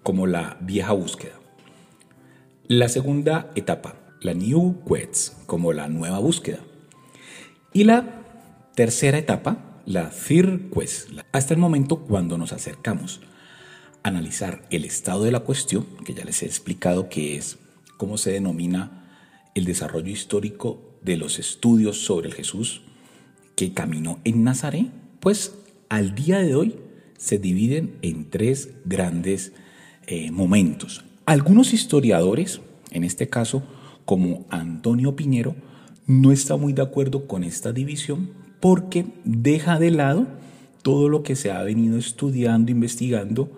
como 0.02 0.26
la 0.26 0.59
vieja 0.61 0.93
búsqueda. 0.93 1.40
La 2.67 2.90
segunda 2.90 3.50
etapa, 3.55 3.95
la 4.21 4.35
New 4.35 4.85
Quest, 4.87 5.47
como 5.47 5.73
la 5.73 5.88
nueva 5.88 6.19
búsqueda. 6.19 6.59
Y 7.73 7.85
la 7.85 8.21
tercera 8.75 9.17
etapa, 9.17 9.81
la 9.87 10.11
Third 10.11 10.69
Quest, 10.75 11.09
hasta 11.33 11.55
el 11.55 11.59
momento 11.59 12.00
cuando 12.00 12.37
nos 12.37 12.52
acercamos 12.52 13.23
analizar 14.09 14.67
el 14.71 14.85
estado 14.85 15.25
de 15.25 15.33
la 15.33 15.41
cuestión, 15.41 15.87
que 16.05 16.15
ya 16.15 16.25
les 16.25 16.43
he 16.43 16.47
explicado 16.47 17.09
que 17.09 17.37
es 17.37 17.59
cómo 17.97 18.19
se 18.19 18.33
denomina 18.33 19.05
el 19.55 19.65
desarrollo 19.65 20.11
histórico 20.11 20.81
de 21.03 21.17
los 21.17 21.38
estudios 21.38 21.99
sobre 21.99 22.29
el 22.29 22.35
Jesús 22.35 22.83
que 23.57 23.73
caminó 23.73 24.19
en 24.25 24.45
Nazaret, 24.45 24.87
pues 25.21 25.55
al 25.88 26.14
día 26.14 26.38
de 26.38 26.55
hoy 26.55 26.77
se 27.16 27.38
dividen 27.38 27.97
en 28.03 28.31
tres 28.31 28.71
grandes 28.85 29.53
eh, 30.07 30.31
momentos. 30.31 31.05
Algunos 31.27 31.75
historiadores, 31.75 32.61
en 32.90 33.05
este 33.05 33.29
caso 33.29 33.62
como 34.05 34.47
Antonio 34.49 35.16
Piñero, 35.16 35.55
no 36.07 36.33
está 36.33 36.57
muy 36.57 36.73
de 36.73 36.83
acuerdo 36.83 37.27
con 37.27 37.44
esta 37.44 37.73
división 37.73 38.31
porque 38.61 39.07
deja 39.25 39.79
de 39.79 39.90
lado 39.90 40.27
todo 40.83 41.09
lo 41.09 41.23
que 41.23 41.37
se 41.37 41.51
ha 41.51 41.62
venido 41.62 41.99
estudiando, 41.99 42.71
investigando 42.71 43.51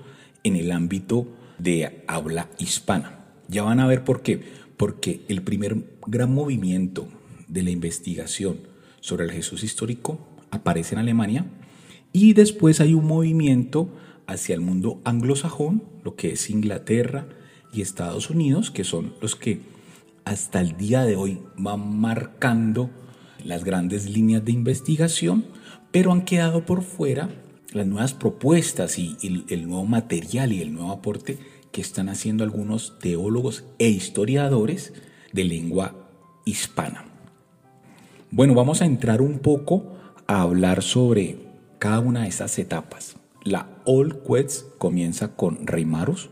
en 0.44 0.56
el 0.56 0.72
ámbito 0.72 1.26
de 1.58 2.04
habla 2.06 2.48
hispana. 2.58 3.24
Ya 3.48 3.62
van 3.62 3.80
a 3.80 3.86
ver 3.86 4.04
por 4.04 4.22
qué. 4.22 4.40
Porque 4.76 5.22
el 5.28 5.42
primer 5.42 5.76
gran 6.06 6.32
movimiento 6.32 7.08
de 7.48 7.62
la 7.62 7.70
investigación 7.70 8.58
sobre 9.00 9.24
el 9.24 9.32
Jesús 9.32 9.62
histórico 9.64 10.18
aparece 10.50 10.94
en 10.94 11.00
Alemania 11.00 11.46
y 12.12 12.32
después 12.32 12.80
hay 12.80 12.94
un 12.94 13.06
movimiento 13.06 13.90
hacia 14.26 14.54
el 14.54 14.60
mundo 14.60 15.00
anglosajón, 15.04 15.82
lo 16.04 16.16
que 16.16 16.32
es 16.32 16.50
Inglaterra 16.50 17.26
y 17.72 17.82
Estados 17.82 18.30
Unidos, 18.30 18.70
que 18.70 18.84
son 18.84 19.14
los 19.20 19.36
que 19.36 19.60
hasta 20.24 20.60
el 20.60 20.76
día 20.76 21.02
de 21.02 21.16
hoy 21.16 21.40
van 21.56 21.98
marcando 21.98 22.90
las 23.44 23.64
grandes 23.64 24.08
líneas 24.08 24.44
de 24.44 24.52
investigación, 24.52 25.46
pero 25.90 26.12
han 26.12 26.24
quedado 26.24 26.64
por 26.64 26.82
fuera 26.82 27.28
las 27.72 27.86
nuevas 27.86 28.14
propuestas 28.14 28.98
y, 28.98 29.16
el 29.48 29.68
nuevo 29.68 29.84
material 29.84 30.52
y 30.52 30.62
el 30.62 30.72
nuevo 30.72 30.92
aporte 30.92 31.38
que 31.72 31.80
están 31.80 32.08
haciendo 32.08 32.44
algunos 32.44 32.98
teólogos 32.98 33.64
e 33.78 33.88
historiadores 33.88 34.92
de 35.32 35.44
lengua 35.44 35.94
hispana. 36.44 37.04
Bueno, 38.30 38.54
vamos 38.54 38.82
a 38.82 38.86
entrar 38.86 39.22
un 39.22 39.38
poco 39.38 39.96
a 40.26 40.42
hablar 40.42 40.82
sobre 40.82 41.48
cada 41.78 42.00
una 42.00 42.22
de 42.22 42.28
esas 42.28 42.58
etapas. 42.58 43.16
La 43.42 43.68
Old 43.84 44.22
Quest 44.26 44.76
comienza 44.78 45.34
con 45.34 45.66
Rey 45.66 45.84
Maros, 45.84 46.30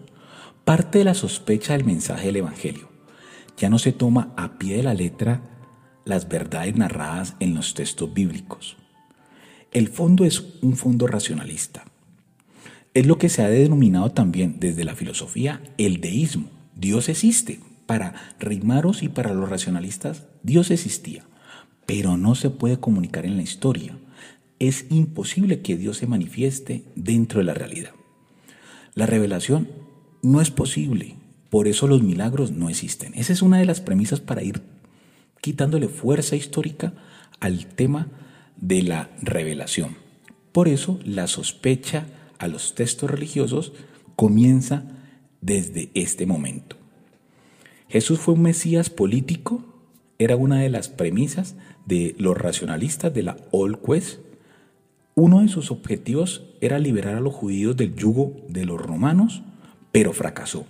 parte 0.65 0.99
de 0.99 1.05
la 1.05 1.15
sospecha 1.15 1.73
del 1.73 1.85
mensaje 1.85 2.27
del 2.27 2.37
Evangelio. 2.37 2.89
Ya 3.57 3.71
no 3.71 3.79
se 3.79 3.93
toma 3.93 4.33
a 4.37 4.59
pie 4.59 4.77
de 4.77 4.83
la 4.83 4.95
letra 4.95 5.43
las 6.05 6.29
verdades 6.29 6.77
narradas 6.77 7.35
en 7.41 7.55
los 7.55 7.75
textos 7.75 8.13
bíblicos. 8.13 8.77
El 9.73 9.89
fondo 9.89 10.25
es 10.25 10.55
un 10.63 10.77
fondo 10.77 11.07
racionalista. 11.07 11.85
Es 12.95 13.07
lo 13.07 13.19
que 13.19 13.29
se 13.29 13.43
ha 13.43 13.49
denominado 13.49 14.11
también 14.13 14.57
desde 14.59 14.85
la 14.85 14.95
filosofía 14.95 15.61
el 15.77 16.01
deísmo. 16.01 16.49
Dios 16.75 17.09
existe. 17.09 17.61
Para 17.87 18.15
Rimaros 18.39 19.03
y 19.03 19.09
para 19.09 19.33
los 19.33 19.49
racionalistas, 19.49 20.27
Dios 20.43 20.71
existía, 20.71 21.25
pero 21.87 22.19
no 22.19 22.35
se 22.35 22.51
puede 22.51 22.79
comunicar 22.79 23.25
en 23.25 23.37
la 23.37 23.43
historia. 23.43 23.97
Es 24.59 24.85
imposible 24.91 25.63
que 25.63 25.79
Dios 25.79 25.97
se 25.97 26.07
manifieste 26.07 26.85
dentro 26.97 27.39
de 27.39 27.45
la 27.45 27.55
realidad. 27.55 27.93
La 28.95 29.07
revelación 29.07 29.69
no 30.23 30.43
es 30.43 30.51
posible, 30.51 31.17
por 31.49 31.67
eso 31.67 31.87
los 31.87 32.03
milagros 32.03 32.51
no 32.51 32.69
existen. 32.69 33.15
Esa 33.15 33.33
es 33.33 33.41
una 33.41 33.59
de 33.59 33.65
las 33.65 33.81
premisas 33.81 34.21
para 34.21 34.43
ir 34.43 34.61
quitándole 35.41 35.89
fuerza 35.89 36.37
histórica 36.37 36.93
al 37.41 37.67
tema 37.67 38.09
de 38.61 38.83
la 38.83 39.11
revelación. 39.23 39.97
Por 40.53 40.69
eso 40.69 40.99
la 41.05 41.27
sospecha 41.27 42.07
a 42.39 42.49
los 42.49 42.75
textos 42.75 43.11
religiosos 43.11 43.73
comienza 44.17 44.85
desde 45.41 45.91
este 45.95 46.27
momento. 46.27 46.77
Jesús 47.89 48.19
fue 48.19 48.35
un 48.35 48.43
Mesías 48.43 48.91
político, 48.91 49.65
era 50.19 50.37
una 50.37 50.61
de 50.61 50.69
las 50.69 50.89
premisas 50.89 51.55
de 51.87 52.15
los 52.19 52.37
racionalistas 52.37 53.15
de 53.15 53.23
la 53.23 53.37
Old 53.51 53.79
Quest. 53.85 54.21
Uno 55.15 55.41
de 55.41 55.49
sus 55.49 55.71
objetivos 55.71 56.45
era 56.61 56.79
liberar 56.79 57.15
a 57.17 57.21
los 57.21 57.35
judíos 57.35 57.77
del 57.77 57.95
yugo 57.95 58.37
de 58.49 58.67
los 58.67 58.81
romanos, 58.81 59.43
pero 59.93 60.13
fracasó. 60.13 60.67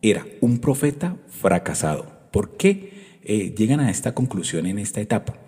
Era 0.00 0.26
un 0.40 0.58
profeta 0.58 1.16
fracasado. 1.28 2.06
¿Por 2.30 2.56
qué 2.56 3.18
eh, 3.24 3.54
llegan 3.56 3.80
a 3.80 3.90
esta 3.90 4.14
conclusión 4.14 4.66
en 4.66 4.78
esta 4.78 5.00
etapa? 5.00 5.43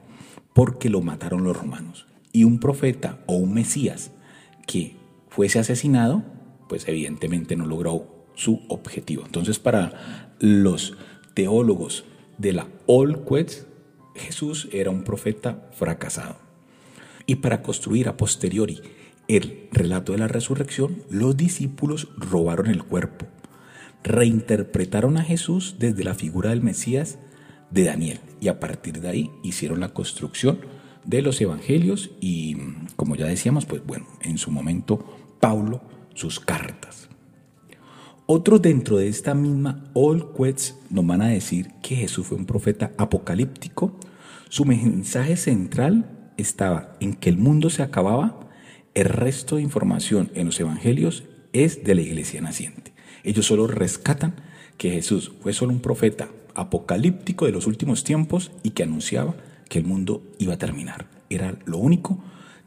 Porque 0.56 0.88
lo 0.88 1.02
mataron 1.02 1.44
los 1.44 1.54
romanos. 1.54 2.06
Y 2.32 2.44
un 2.44 2.60
profeta 2.60 3.18
o 3.26 3.36
un 3.36 3.52
Mesías 3.52 4.10
que 4.66 4.96
fuese 5.28 5.58
asesinado, 5.58 6.24
pues 6.66 6.88
evidentemente 6.88 7.56
no 7.56 7.66
logró 7.66 8.26
su 8.36 8.62
objetivo. 8.68 9.24
Entonces 9.26 9.58
para 9.58 10.32
los 10.40 10.96
teólogos 11.34 12.06
de 12.38 12.54
la 12.54 12.68
Old 12.86 13.28
Quest, 13.28 13.66
Jesús 14.14 14.70
era 14.72 14.90
un 14.90 15.04
profeta 15.04 15.68
fracasado. 15.72 16.38
Y 17.26 17.34
para 17.36 17.60
construir 17.60 18.08
a 18.08 18.16
posteriori 18.16 18.80
el 19.28 19.68
relato 19.72 20.12
de 20.12 20.18
la 20.18 20.28
resurrección, 20.28 21.02
los 21.10 21.36
discípulos 21.36 22.08
robaron 22.16 22.68
el 22.68 22.82
cuerpo, 22.82 23.26
reinterpretaron 24.02 25.18
a 25.18 25.22
Jesús 25.22 25.76
desde 25.78 26.02
la 26.02 26.14
figura 26.14 26.48
del 26.48 26.62
Mesías 26.62 27.18
de 27.70 27.84
Daniel 27.84 28.20
y 28.40 28.48
a 28.48 28.60
partir 28.60 29.00
de 29.00 29.08
ahí 29.08 29.30
hicieron 29.42 29.80
la 29.80 29.90
construcción 29.90 30.58
de 31.04 31.22
los 31.22 31.40
evangelios 31.40 32.10
y 32.20 32.56
como 32.96 33.16
ya 33.16 33.26
decíamos, 33.26 33.64
pues 33.64 33.84
bueno, 33.84 34.06
en 34.22 34.38
su 34.38 34.50
momento 34.50 35.04
Pablo 35.40 35.82
sus 36.14 36.40
cartas. 36.40 37.08
Otros 38.26 38.60
dentro 38.60 38.96
de 38.96 39.06
esta 39.06 39.34
misma 39.34 39.84
Old 39.94 40.34
Quest 40.36 40.74
nos 40.90 41.06
van 41.06 41.22
a 41.22 41.28
decir 41.28 41.68
que 41.80 41.94
Jesús 41.94 42.26
fue 42.26 42.36
un 42.36 42.46
profeta 42.46 42.90
apocalíptico. 42.98 43.96
Su 44.48 44.64
mensaje 44.64 45.36
central 45.36 46.32
estaba 46.36 46.96
en 46.98 47.14
que 47.14 47.30
el 47.30 47.38
mundo 47.38 47.70
se 47.70 47.82
acababa. 47.82 48.40
El 48.94 49.04
resto 49.04 49.56
de 49.56 49.62
información 49.62 50.32
en 50.34 50.46
los 50.46 50.58
evangelios 50.58 51.22
es 51.52 51.84
de 51.84 51.94
la 51.94 52.00
iglesia 52.00 52.40
naciente. 52.40 52.94
Ellos 53.22 53.46
solo 53.46 53.68
rescatan 53.68 54.34
que 54.76 54.90
Jesús 54.90 55.32
fue 55.40 55.52
solo 55.52 55.72
un 55.72 55.80
profeta 55.80 56.28
apocalíptico 56.56 57.46
de 57.46 57.52
los 57.52 57.66
últimos 57.66 58.02
tiempos 58.02 58.50
y 58.62 58.70
que 58.70 58.82
anunciaba 58.82 59.36
que 59.68 59.78
el 59.78 59.84
mundo 59.84 60.22
iba 60.38 60.54
a 60.54 60.58
terminar. 60.58 61.06
Era 61.30 61.56
lo 61.66 61.78
único 61.78 62.18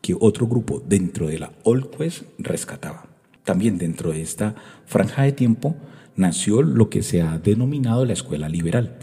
que 0.02 0.16
otro 0.20 0.48
grupo 0.48 0.82
dentro 0.88 1.28
de 1.28 1.40
la 1.40 1.52
Old 1.64 1.90
Quest 1.90 2.24
rescataba. 2.38 3.08
También 3.44 3.78
dentro 3.78 4.12
de 4.12 4.22
esta 4.22 4.56
franja 4.86 5.24
de 5.24 5.32
tiempo 5.32 5.76
nació 6.16 6.62
lo 6.62 6.90
que 6.90 7.04
se 7.04 7.22
ha 7.22 7.38
denominado 7.40 8.06
la 8.06 8.14
escuela 8.14 8.48
liberal, 8.48 8.98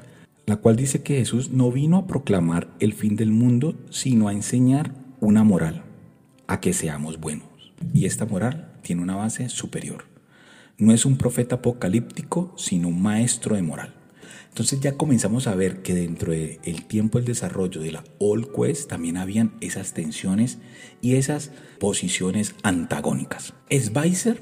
la 0.46 0.56
cual 0.56 0.76
dice 0.76 1.02
que 1.02 1.16
Jesús 1.16 1.50
no 1.50 1.72
vino 1.72 1.96
a 1.96 2.06
proclamar 2.06 2.68
el 2.78 2.92
fin 2.92 3.16
del 3.16 3.32
mundo, 3.32 3.74
sino 3.90 4.28
a 4.28 4.32
enseñar 4.32 4.92
una 5.20 5.42
moral, 5.42 5.82
a 6.46 6.60
que 6.60 6.72
seamos 6.72 7.18
buenos. 7.18 7.48
Y 7.92 8.04
esta 8.04 8.26
moral 8.26 8.72
tiene 8.82 9.02
una 9.02 9.16
base 9.16 9.48
superior. 9.48 10.04
No 10.78 10.92
es 10.92 11.06
un 11.06 11.16
profeta 11.16 11.56
apocalíptico, 11.56 12.54
sino 12.56 12.88
un 12.88 13.02
maestro 13.02 13.56
de 13.56 13.62
moral. 13.62 13.95
Entonces 14.56 14.80
ya 14.80 14.96
comenzamos 14.96 15.48
a 15.48 15.54
ver 15.54 15.82
que 15.82 15.92
dentro 15.92 16.32
del 16.32 16.86
tiempo 16.86 17.18
del 17.18 17.26
desarrollo 17.26 17.82
de 17.82 17.92
la 17.92 18.04
Old 18.16 18.48
Quest 18.56 18.88
también 18.88 19.18
habían 19.18 19.52
esas 19.60 19.92
tensiones 19.92 20.56
y 21.02 21.16
esas 21.16 21.50
posiciones 21.78 22.54
antagónicas. 22.62 23.52
Spicer 23.70 24.40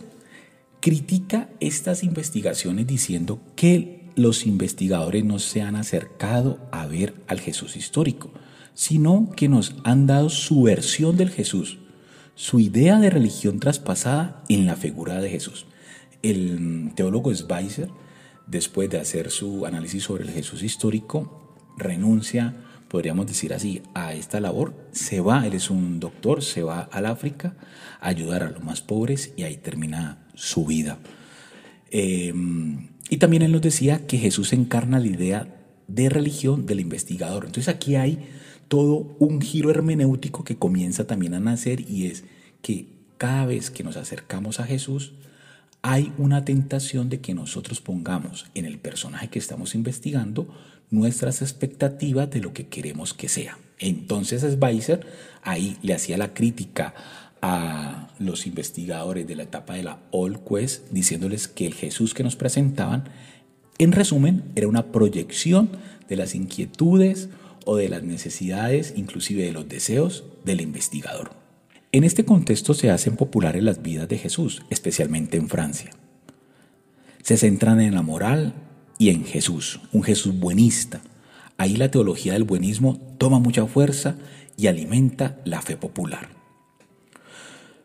critica 0.78 1.48
estas 1.58 2.04
investigaciones 2.04 2.86
diciendo 2.86 3.40
que 3.56 4.08
los 4.14 4.46
investigadores 4.46 5.24
no 5.24 5.40
se 5.40 5.62
han 5.62 5.74
acercado 5.74 6.60
a 6.70 6.86
ver 6.86 7.14
al 7.26 7.40
Jesús 7.40 7.74
histórico, 7.74 8.30
sino 8.72 9.32
que 9.34 9.48
nos 9.48 9.74
han 9.82 10.06
dado 10.06 10.28
su 10.28 10.62
versión 10.62 11.16
del 11.16 11.30
Jesús, 11.30 11.80
su 12.36 12.60
idea 12.60 13.00
de 13.00 13.10
religión 13.10 13.58
traspasada 13.58 14.44
en 14.48 14.64
la 14.64 14.76
figura 14.76 15.20
de 15.20 15.30
Jesús. 15.30 15.66
El 16.22 16.92
teólogo 16.94 17.34
Spicer 17.34 17.90
después 18.46 18.90
de 18.90 18.98
hacer 18.98 19.30
su 19.30 19.66
análisis 19.66 20.04
sobre 20.04 20.24
el 20.24 20.30
Jesús 20.30 20.62
histórico, 20.62 21.56
renuncia, 21.76 22.54
podríamos 22.88 23.26
decir 23.26 23.52
así, 23.52 23.82
a 23.94 24.14
esta 24.14 24.40
labor, 24.40 24.74
se 24.92 25.20
va, 25.20 25.46
él 25.46 25.54
es 25.54 25.70
un 25.70 26.00
doctor, 26.00 26.42
se 26.42 26.62
va 26.62 26.80
al 26.80 27.06
África 27.06 27.56
a 28.00 28.08
ayudar 28.08 28.42
a 28.42 28.50
los 28.50 28.62
más 28.62 28.82
pobres 28.82 29.32
y 29.36 29.42
ahí 29.42 29.56
termina 29.56 30.26
su 30.34 30.64
vida. 30.64 30.98
Em, 31.90 32.88
y 33.08 33.18
también 33.18 33.42
él 33.42 33.52
nos 33.52 33.62
decía 33.62 34.06
que 34.06 34.18
Jesús 34.18 34.52
encarna 34.52 34.98
la 34.98 35.06
idea 35.06 35.48
de 35.88 36.08
religión 36.08 36.66
del 36.66 36.80
investigador. 36.80 37.44
Entonces 37.44 37.72
aquí 37.72 37.96
hay 37.96 38.28
todo 38.68 39.14
un 39.18 39.40
giro 39.40 39.70
hermenéutico 39.70 40.44
que 40.44 40.56
comienza 40.56 41.06
también 41.06 41.34
a 41.34 41.40
nacer 41.40 41.88
y 41.88 42.06
es 42.06 42.24
que 42.62 42.88
cada 43.18 43.46
vez 43.46 43.70
que 43.70 43.84
nos 43.84 43.96
acercamos 43.96 44.60
a 44.60 44.64
Jesús, 44.64 45.14
hay 45.86 46.14
una 46.16 46.46
tentación 46.46 47.10
de 47.10 47.20
que 47.20 47.34
nosotros 47.34 47.82
pongamos 47.82 48.46
en 48.54 48.64
el 48.64 48.78
personaje 48.78 49.28
que 49.28 49.38
estamos 49.38 49.74
investigando 49.74 50.48
nuestras 50.90 51.42
expectativas 51.42 52.30
de 52.30 52.40
lo 52.40 52.54
que 52.54 52.68
queremos 52.68 53.12
que 53.12 53.28
sea. 53.28 53.58
Entonces 53.78 54.50
Spicer 54.50 55.06
ahí 55.42 55.76
le 55.82 55.92
hacía 55.92 56.16
la 56.16 56.32
crítica 56.32 56.94
a 57.42 58.08
los 58.18 58.46
investigadores 58.46 59.26
de 59.26 59.36
la 59.36 59.42
etapa 59.42 59.74
de 59.74 59.82
la 59.82 59.98
Old 60.10 60.38
Quest, 60.48 60.88
diciéndoles 60.88 61.48
que 61.48 61.66
el 61.66 61.74
Jesús 61.74 62.14
que 62.14 62.24
nos 62.24 62.34
presentaban, 62.34 63.04
en 63.76 63.92
resumen, 63.92 64.44
era 64.54 64.68
una 64.68 64.90
proyección 64.90 65.68
de 66.08 66.16
las 66.16 66.34
inquietudes 66.34 67.28
o 67.66 67.76
de 67.76 67.90
las 67.90 68.02
necesidades, 68.02 68.94
inclusive 68.96 69.42
de 69.42 69.52
los 69.52 69.68
deseos 69.68 70.24
del 70.46 70.62
investigador. 70.62 71.43
En 71.94 72.02
este 72.02 72.24
contexto 72.24 72.74
se 72.74 72.90
hacen 72.90 73.14
populares 73.14 73.62
las 73.62 73.80
vidas 73.80 74.08
de 74.08 74.18
Jesús, 74.18 74.62
especialmente 74.68 75.36
en 75.36 75.48
Francia. 75.48 75.92
Se 77.22 77.36
centran 77.36 77.80
en 77.80 77.94
la 77.94 78.02
moral 78.02 78.52
y 78.98 79.10
en 79.10 79.24
Jesús, 79.24 79.78
un 79.92 80.02
Jesús 80.02 80.36
buenista. 80.40 81.02
Ahí 81.56 81.76
la 81.76 81.92
teología 81.92 82.32
del 82.32 82.42
buenismo 82.42 82.98
toma 83.16 83.38
mucha 83.38 83.64
fuerza 83.66 84.16
y 84.56 84.66
alimenta 84.66 85.38
la 85.44 85.62
fe 85.62 85.76
popular. 85.76 86.30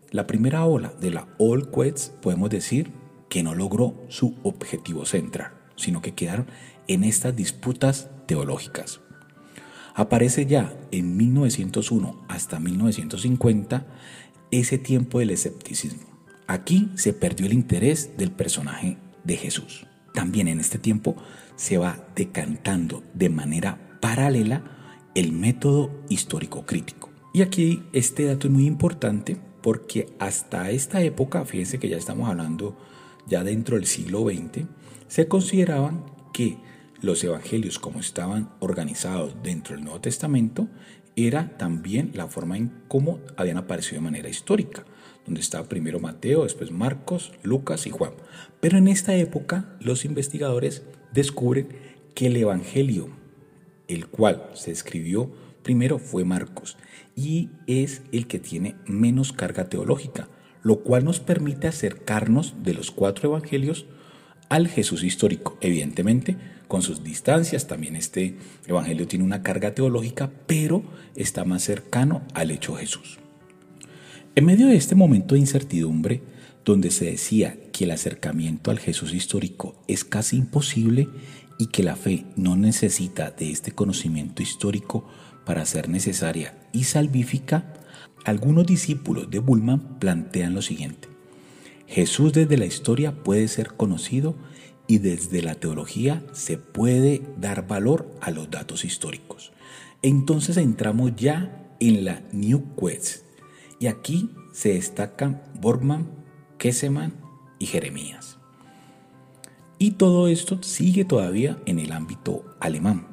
La 0.10 0.26
primera 0.26 0.65
ola 0.65 0.91
de 1.00 1.12
la 1.12 1.28
Old 1.38 1.69
Quest 1.69 2.15
podemos 2.15 2.50
decir 2.50 2.89
que 3.30 3.43
no 3.43 3.54
logró 3.54 3.93
su 4.08 4.38
objetivo 4.41 5.06
central, 5.06 5.52
sino 5.76 6.02
que 6.02 6.15
quedaron 6.15 6.48
en 6.88 7.04
estas 7.04 7.36
disputas 7.36 8.10
teológicas. 8.26 9.02
Aparece 10.00 10.46
ya 10.46 10.74
en 10.92 11.18
1901 11.18 12.24
hasta 12.30 12.58
1950 12.62 13.86
ese 14.50 14.78
tiempo 14.78 15.20
del 15.20 15.30
escepticismo. 15.30 16.08
Aquí 16.48 16.90
se 16.96 17.12
perdió 17.12 17.48
el 17.48 17.52
interés 17.52 18.16
del 18.16 18.32
personaje 18.32 18.96
de 19.26 19.36
Jesús. 19.36 19.88
También 20.14 20.48
en 20.48 20.62
este 20.62 20.78
tiempo 20.78 21.18
se 21.58 21.78
va 21.78 22.08
decantando 22.16 23.04
de 23.14 23.28
manera 23.28 24.00
paralela 24.00 24.64
el 25.16 25.34
método 25.34 25.92
histórico 26.08 26.66
crítico. 26.66 27.10
Y 27.34 27.42
aquí 27.42 27.84
este 27.92 28.24
dato 28.24 28.48
es 28.48 28.54
muy 28.54 28.68
importante 28.68 29.36
porque 29.62 30.08
hasta 30.18 30.72
esta 30.72 31.02
época, 31.02 31.44
fíjense 31.44 31.78
que 31.78 31.90
ya 31.90 31.98
estamos 31.98 32.30
hablando 32.30 32.78
ya 33.28 33.44
dentro 33.44 33.76
del 33.76 33.86
siglo 33.86 34.24
XX, 34.24 34.66
se 35.10 35.28
consideraban 35.28 36.06
que 36.32 36.58
los 37.02 37.24
evangelios 37.24 37.80
como 37.80 38.00
estaban 38.00 38.50
organizados 38.60 39.36
dentro 39.42 39.76
del 39.76 39.84
Nuevo 39.84 40.02
Testamento 40.02 40.68
era 41.16 41.58
también 41.58 42.12
la 42.14 42.28
forma 42.28 42.58
en 42.58 42.72
cómo 42.88 43.20
habían 43.36 43.58
aparecido 43.58 43.96
de 43.96 44.06
manera 44.06 44.30
histórica, 44.30 44.86
donde 45.26 45.42
estaba 45.42 45.68
primero 45.68 46.00
Mateo, 46.00 46.44
después 46.44 46.72
Marcos, 46.72 47.34
Lucas 47.44 47.88
y 47.88 47.90
Juan. 47.90 48.14
Pero 48.60 48.78
en 48.78 48.88
esta 48.88 49.16
época 49.16 49.76
los 49.80 50.06
investigadores 50.06 50.84
descubren 51.12 51.70
que 52.16 52.28
el 52.28 52.38
evangelio, 52.38 53.10
el 53.88 54.08
cual 54.08 54.50
se 54.54 54.72
escribió 54.72 55.32
primero 55.64 56.00
fue 56.00 56.24
Marcos 56.24 56.78
y 57.16 57.50
es 57.68 58.02
el 58.12 58.28
que 58.28 58.40
tiene 58.40 58.76
menos 58.86 59.34
carga 59.34 59.70
teológica, 59.70 60.30
lo 60.64 60.84
cual 60.84 61.06
nos 61.06 61.20
permite 61.20 61.68
acercarnos 61.68 62.56
de 62.64 62.74
los 62.74 62.92
cuatro 62.92 63.30
evangelios 63.30 63.86
al 64.50 64.68
Jesús 64.68 65.04
histórico. 65.04 65.58
Evidentemente, 65.62 66.38
con 66.70 66.84
sus 66.84 67.04
distancias, 67.04 67.68
también 67.68 67.96
este 67.96 68.36
Evangelio 68.68 69.08
tiene 69.08 69.26
una 69.26 69.42
carga 69.42 69.74
teológica, 69.74 70.32
pero 70.46 70.84
está 71.16 71.44
más 71.44 71.64
cercano 71.64 72.22
al 72.36 72.52
hecho 72.52 72.76
Jesús. 72.76 73.18
En 74.36 74.46
medio 74.46 74.68
de 74.68 74.76
este 74.78 74.94
momento 74.94 75.34
de 75.34 75.42
incertidumbre, 75.42 76.22
donde 76.64 76.92
se 76.92 77.06
decía 77.06 77.58
que 77.74 77.86
el 77.86 77.92
acercamiento 77.92 78.70
al 78.70 78.78
Jesús 78.78 79.16
histórico 79.16 79.76
es 79.88 80.06
casi 80.06 80.38
imposible 80.38 81.10
y 81.58 81.66
que 81.68 81.82
la 81.82 81.96
fe 81.96 82.26
no 82.36 82.56
necesita 82.56 83.32
de 83.32 83.50
este 83.50 83.72
conocimiento 83.72 84.44
histórico 84.44 85.08
para 85.46 85.66
ser 85.66 85.90
necesaria 85.90 86.56
y 86.72 86.84
salvífica, 86.84 87.74
algunos 88.26 88.68
discípulos 88.68 89.32
de 89.32 89.40
Bullman 89.40 89.98
plantean 89.98 90.54
lo 90.54 90.62
siguiente. 90.62 91.08
Jesús 91.88 92.32
desde 92.32 92.58
la 92.58 92.68
historia 92.68 93.24
puede 93.24 93.48
ser 93.48 93.74
conocido 93.74 94.36
y 94.89 94.97
desde 94.97 95.43
la 95.43 95.54
teología 95.54 96.23
se 96.34 96.58
puede 96.58 97.21
dar 97.38 97.67
valor 97.67 98.12
a 98.21 98.32
los 98.32 98.49
datos 98.49 98.84
históricos. 98.84 99.54
Entonces 100.02 100.58
entramos 100.58 101.15
ya 101.15 101.75
en 101.80 102.04
la 102.04 102.23
New 102.32 102.75
Quest 102.75 103.23
y 103.80 103.86
aquí 103.86 104.32
se 104.52 104.73
destacan 104.73 105.43
Borgman, 105.62 106.10
Kesseman 106.58 107.13
y 107.60 107.67
Jeremías. 107.67 108.39
Y 109.78 109.91
todo 109.91 110.28
esto 110.28 110.63
sigue 110.63 111.06
todavía 111.06 111.62
en 111.67 111.78
el 111.78 111.91
ámbito 111.91 112.43
alemán. 112.60 113.08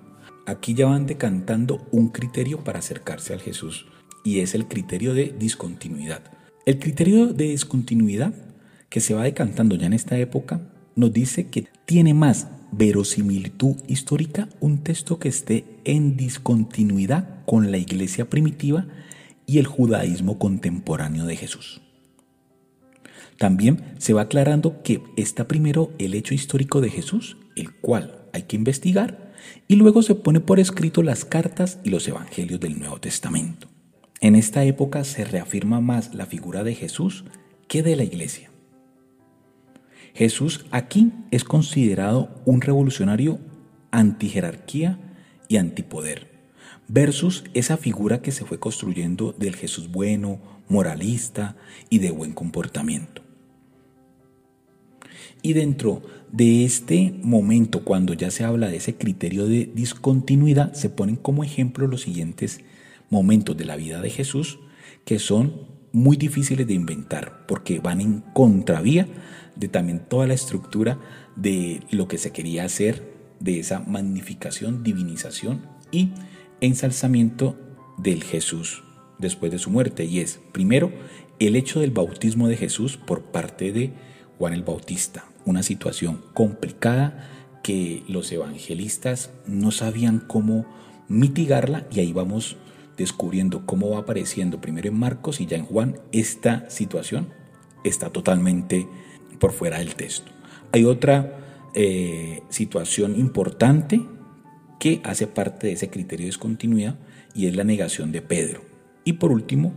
Aquí 0.47 0.73
ya 0.73 0.87
van 0.87 1.05
decantando 1.05 1.87
un 1.93 2.09
criterio 2.09 2.65
para 2.65 2.79
acercarse 2.79 3.35
al 3.35 3.43
Jesús 3.43 3.85
y 4.25 4.41
es 4.41 4.55
el 4.55 4.67
criterio 4.67 5.13
de 5.13 5.35
discontinuidad. 5.39 6.23
El 6.65 6.79
criterio 6.79 7.35
de 7.35 7.45
discontinuidad 7.45 8.33
que 8.89 9.01
se 9.01 9.13
va 9.13 9.25
decantando 9.25 9.77
ya 9.77 9.87
en 9.87 9.93
esta 9.93 10.17
época 10.17 10.73
nos 10.97 11.13
dice 11.13 11.47
que 11.47 11.69
tiene 11.85 12.15
más 12.15 12.49
verosimilitud 12.73 13.77
histórica 13.87 14.49
un 14.61 14.83
texto 14.83 15.19
que 15.19 15.29
esté 15.29 15.65
en 15.85 16.17
discontinuidad 16.17 17.45
con 17.47 17.71
la 17.71 17.79
iglesia 17.79 18.29
primitiva 18.29 18.87
y 19.47 19.59
el 19.59 19.67
judaísmo 19.67 20.39
contemporáneo 20.39 21.27
de 21.27 21.37
Jesús. 21.37 21.81
También 23.39 23.95
se 23.99 24.15
va 24.15 24.23
aclarando 24.23 24.83
que 24.83 25.03
está 25.17 25.47
primero 25.47 25.93
el 25.99 26.15
hecho 26.15 26.35
histórico 26.35 26.81
de 26.81 26.91
Jesús, 26.91 27.37
el 27.55 27.73
cual 27.75 28.27
hay 28.33 28.43
que 28.43 28.57
investigar, 28.57 29.33
y 29.69 29.77
luego 29.77 30.03
se 30.03 30.15
pone 30.15 30.41
por 30.41 30.59
escrito 30.59 31.03
las 31.03 31.25
cartas 31.25 31.79
y 31.85 31.91
los 31.91 32.09
evangelios 32.09 32.59
del 32.59 32.79
Nuevo 32.79 32.99
Testamento. 32.99 33.69
En 34.21 34.35
esta 34.35 34.65
época 34.65 35.05
se 35.05 35.25
reafirma 35.25 35.81
más 35.81 36.15
la 36.15 36.27
figura 36.27 36.65
de 36.65 36.75
Jesús 36.75 37.25
que 37.69 37.83
de 37.83 37.97
la 37.97 38.05
iglesia. 38.05 38.51
Jesús 40.17 40.65
aquí 40.71 41.13
es 41.31 41.45
considerado 41.45 42.31
un 42.47 42.63
revolucionario 42.63 43.39
anti-jerarquía 43.91 44.99
y 45.47 45.59
antipoder, 45.59 46.29
versus 46.89 47.45
esa 47.53 47.77
figura 47.77 48.23
que 48.23 48.33
se 48.33 48.47
fue 48.47 48.59
construyendo 48.59 49.33
del 49.33 49.55
Jesús 49.55 49.93
bueno, 49.93 50.41
moralista 50.69 51.57
y 51.91 51.99
de 51.99 52.11
buen 52.13 52.33
comportamiento. 52.33 53.21
Y 55.43 55.53
dentro 55.53 56.01
de 56.33 56.65
este 56.65 57.15
momento, 57.23 57.85
cuando 57.85 58.15
ya 58.15 58.31
se 58.31 58.43
habla 58.43 58.69
de 58.69 58.79
ese 58.79 58.95
criterio 58.95 59.47
de 59.47 59.71
discontinuidad, 59.75 60.73
se 60.73 60.89
ponen 60.89 61.17
como 61.17 61.45
ejemplo 61.45 61.87
los 61.89 62.01
siguientes 62.01 62.61
momentos 63.11 63.55
de 63.55 63.67
la 63.67 63.77
vida 63.77 64.01
de 64.01 64.09
Jesús 64.09 64.61
que 65.05 65.19
son 65.19 65.77
muy 65.93 66.17
difíciles 66.17 66.67
de 66.67 66.75
inventar 66.75 67.47
porque 67.47 67.81
van 67.81 68.01
en 68.01 68.21
contravía 68.33 69.07
de 69.57 69.69
también 69.69 70.01
toda 70.01 70.27
la 70.27 70.35
estructura 70.35 70.99
de 71.35 71.83
lo 71.91 72.09
que 72.09 72.19
se 72.19 72.33
quería 72.33 72.65
hacer, 72.65 73.17
de 73.41 73.59
esa 73.59 73.81
magnificación, 73.81 74.83
divinización 74.83 75.67
y 75.91 76.11
ensalzamiento 76.61 77.57
del 77.99 78.23
Jesús 78.25 78.85
después 79.19 79.53
de 79.53 79.59
su 79.59 79.71
muerte. 79.71 80.05
Y 80.05 80.21
es, 80.21 80.41
primero, 80.53 80.93
el 81.39 81.57
hecho 81.57 81.81
del 81.81 81.91
bautismo 81.91 82.49
de 82.49 82.57
Jesús 82.57 82.97
por 82.97 83.23
parte 83.23 83.73
de 83.73 83.93
Juan 84.39 84.53
el 84.53 84.63
Bautista, 84.63 85.25
una 85.45 85.63
situación 85.63 86.23
complicada 86.35 87.31
que 87.63 88.05
los 88.09 88.31
evangelistas 88.33 89.31
no 89.47 89.71
sabían 89.71 90.21
cómo 90.21 90.67
mitigarla 91.09 91.87
y 91.91 92.01
ahí 92.01 92.13
vamos 92.13 92.57
descubriendo 92.97 93.67
cómo 93.67 93.91
va 93.91 93.99
apareciendo 93.99 94.61
primero 94.61 94.89
en 94.89 94.99
Marcos 94.99 95.41
y 95.41 95.47
ya 95.47 95.57
en 95.57 95.65
Juan 95.65 95.99
esta 96.13 96.69
situación 96.71 97.29
está 97.85 98.11
totalmente 98.11 98.89
por 99.39 99.53
fuera 99.53 99.79
del 99.79 99.95
texto. 99.95 100.33
Hay 100.73 100.85
otra 100.85 101.39
eh, 101.75 102.43
situación 102.49 103.19
importante 103.19 104.01
que 104.79 105.01
hace 105.05 105.27
parte 105.27 105.69
de 105.69 105.75
ese 105.75 105.91
criterio 105.91 106.25
de 106.25 106.29
discontinuidad 106.29 106.97
y 107.35 107.47
es 107.47 107.57
la 107.57 107.65
negación 107.65 108.13
de 108.13 108.23
Pedro. 108.23 108.63
Y 109.05 109.15
por 109.15 109.31
último, 109.31 109.75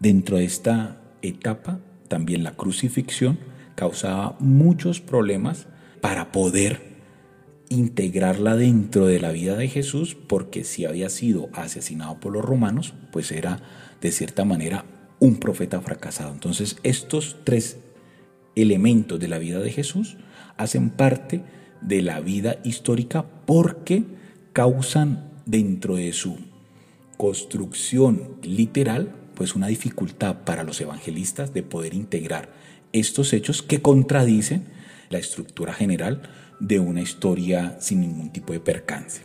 dentro 0.00 0.36
de 0.36 0.44
esta 0.44 1.00
etapa, 1.22 1.80
también 2.08 2.44
la 2.44 2.56
crucifixión 2.56 3.38
causaba 3.74 4.36
muchos 4.38 5.00
problemas 5.00 5.66
para 6.00 6.32
poder 6.32 6.96
integrarla 7.68 8.56
dentro 8.56 9.06
de 9.06 9.18
la 9.18 9.32
vida 9.32 9.56
de 9.56 9.68
Jesús, 9.68 10.14
porque 10.14 10.64
si 10.64 10.84
había 10.84 11.08
sido 11.08 11.48
asesinado 11.52 12.20
por 12.20 12.32
los 12.32 12.44
romanos, 12.44 12.94
pues 13.12 13.32
era 13.32 13.60
de 14.00 14.12
cierta 14.12 14.44
manera 14.44 14.84
un 15.18 15.36
profeta 15.36 15.80
fracasado. 15.80 16.32
Entonces 16.32 16.76
estos 16.82 17.38
tres 17.44 17.78
elementos 18.56 19.20
de 19.20 19.28
la 19.28 19.38
vida 19.38 19.60
de 19.60 19.70
Jesús 19.70 20.16
hacen 20.56 20.90
parte 20.90 21.42
de 21.80 22.02
la 22.02 22.20
vida 22.20 22.56
histórica 22.64 23.24
porque 23.44 24.04
causan 24.52 25.30
dentro 25.44 25.96
de 25.96 26.12
su 26.12 26.38
construcción 27.16 28.36
literal 28.42 29.14
pues 29.34 29.54
una 29.54 29.68
dificultad 29.68 30.44
para 30.44 30.64
los 30.64 30.80
evangelistas 30.80 31.52
de 31.52 31.62
poder 31.62 31.94
integrar 31.94 32.50
estos 32.92 33.32
hechos 33.32 33.62
que 33.62 33.82
contradicen 33.82 34.64
la 35.10 35.18
estructura 35.18 35.74
general 35.74 36.22
de 36.58 36.80
una 36.80 37.02
historia 37.02 37.76
sin 37.80 38.00
ningún 38.00 38.32
tipo 38.32 38.52
de 38.52 38.60
percance. 38.60 39.22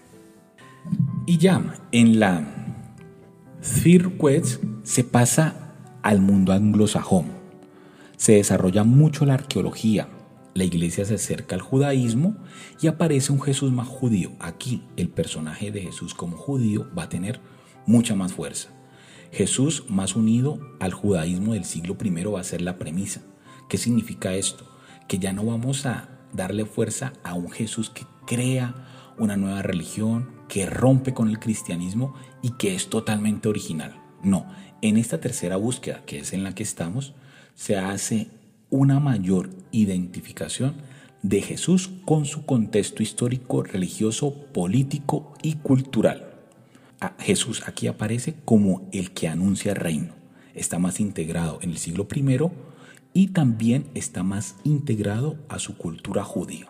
Y 1.25 1.37
ya 1.37 1.75
en 1.91 2.19
la 2.19 2.43
Circuit 3.61 4.45
se 4.83 5.03
pasa 5.03 5.75
al 6.01 6.19
mundo 6.19 6.51
anglosajón. 6.51 7.40
Se 8.21 8.33
desarrolla 8.33 8.83
mucho 8.83 9.25
la 9.25 9.33
arqueología, 9.33 10.07
la 10.53 10.63
iglesia 10.63 11.05
se 11.05 11.15
acerca 11.15 11.55
al 11.55 11.61
judaísmo 11.61 12.37
y 12.79 12.85
aparece 12.85 13.31
un 13.31 13.41
Jesús 13.41 13.71
más 13.71 13.87
judío. 13.87 14.33
Aquí 14.39 14.83
el 14.95 15.09
personaje 15.09 15.71
de 15.71 15.81
Jesús 15.81 16.13
como 16.13 16.37
judío 16.37 16.87
va 16.95 17.05
a 17.05 17.09
tener 17.09 17.39
mucha 17.87 18.13
más 18.13 18.33
fuerza. 18.33 18.69
Jesús 19.31 19.85
más 19.89 20.15
unido 20.15 20.59
al 20.79 20.93
judaísmo 20.93 21.55
del 21.55 21.65
siglo 21.65 21.97
I 21.99 22.11
va 22.25 22.39
a 22.39 22.43
ser 22.43 22.61
la 22.61 22.77
premisa. 22.77 23.23
¿Qué 23.67 23.79
significa 23.79 24.35
esto? 24.35 24.69
Que 25.07 25.17
ya 25.17 25.33
no 25.33 25.43
vamos 25.43 25.87
a 25.87 26.19
darle 26.31 26.65
fuerza 26.65 27.13
a 27.23 27.33
un 27.33 27.49
Jesús 27.49 27.89
que 27.89 28.05
crea 28.27 28.85
una 29.17 29.35
nueva 29.35 29.63
religión, 29.63 30.29
que 30.47 30.67
rompe 30.67 31.15
con 31.15 31.27
el 31.27 31.39
cristianismo 31.39 32.13
y 32.43 32.51
que 32.51 32.75
es 32.75 32.87
totalmente 32.87 33.49
original. 33.49 33.99
No, 34.21 34.45
en 34.83 34.97
esta 34.97 35.19
tercera 35.19 35.55
búsqueda, 35.55 36.03
que 36.05 36.19
es 36.19 36.33
en 36.33 36.43
la 36.43 36.53
que 36.53 36.61
estamos, 36.61 37.15
se 37.55 37.77
hace 37.77 38.27
una 38.69 38.99
mayor 38.99 39.49
identificación 39.71 40.75
de 41.21 41.41
Jesús 41.41 41.91
con 42.05 42.25
su 42.25 42.45
contexto 42.45 43.03
histórico, 43.03 43.63
religioso, 43.63 44.33
político 44.53 45.33
y 45.41 45.55
cultural. 45.55 46.31
Jesús 47.19 47.63
aquí 47.65 47.87
aparece 47.87 48.35
como 48.45 48.87
el 48.91 49.11
que 49.11 49.27
anuncia 49.27 49.71
el 49.71 49.77
reino. 49.77 50.13
Está 50.53 50.79
más 50.79 50.99
integrado 50.99 51.59
en 51.61 51.71
el 51.71 51.77
siglo 51.77 52.07
I 52.13 52.51
y 53.13 53.27
también 53.27 53.87
está 53.93 54.23
más 54.23 54.55
integrado 54.63 55.37
a 55.49 55.59
su 55.59 55.77
cultura 55.77 56.23
judía. 56.23 56.67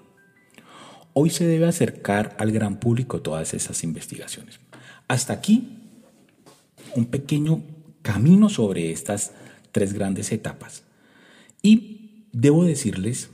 Hoy 1.14 1.30
se 1.30 1.46
debe 1.46 1.68
acercar 1.68 2.36
al 2.40 2.52
gran 2.52 2.80
público 2.80 3.22
todas 3.22 3.54
esas 3.54 3.84
investigaciones. 3.84 4.60
Hasta 5.08 5.34
aquí 5.34 5.78
un 6.96 7.06
pequeño 7.06 7.64
camino 8.02 8.50
sobre 8.50 8.92
estas 8.92 9.34
tres 9.72 9.94
grandes 9.94 10.32
etapas. 10.32 10.84
Y 11.62 12.26
debo 12.32 12.64
decirles 12.64 13.30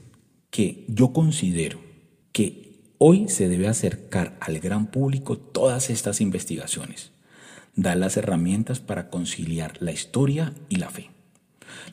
que 0.49 0.85
yo 0.87 1.13
considero 1.13 1.79
que 2.31 2.67
Hoy 2.99 3.29
se 3.29 3.47
debe 3.47 3.67
acercar 3.67 4.35
al 4.39 4.59
gran 4.59 4.87
público 4.87 5.37
todas 5.37 5.91
estas 5.91 6.19
investigaciones, 6.19 7.11
dar 7.75 7.95
las 7.95 8.17
herramientas 8.17 8.79
para 8.79 9.11
conciliar 9.11 9.77
la 9.81 9.91
historia 9.91 10.55
y 10.67 10.77
la 10.77 10.89
fe. 10.89 11.11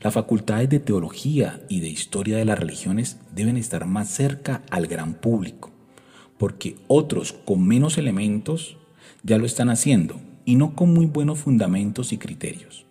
Las 0.00 0.14
facultades 0.14 0.70
de 0.70 0.80
teología 0.80 1.60
y 1.68 1.80
de 1.80 1.90
historia 1.90 2.38
de 2.38 2.46
las 2.46 2.58
religiones 2.58 3.18
deben 3.34 3.58
estar 3.58 3.84
más 3.84 4.08
cerca 4.08 4.62
al 4.70 4.86
gran 4.86 5.12
público, 5.12 5.72
porque 6.38 6.76
otros 6.88 7.34
con 7.34 7.66
menos 7.66 7.98
elementos 7.98 8.78
ya 9.22 9.36
lo 9.36 9.44
están 9.44 9.68
haciendo 9.68 10.22
y 10.46 10.56
no 10.56 10.74
con 10.74 10.94
muy 10.94 11.04
buenos 11.04 11.38
fundamentos 11.38 12.14
y 12.14 12.18
criterios. 12.18 12.83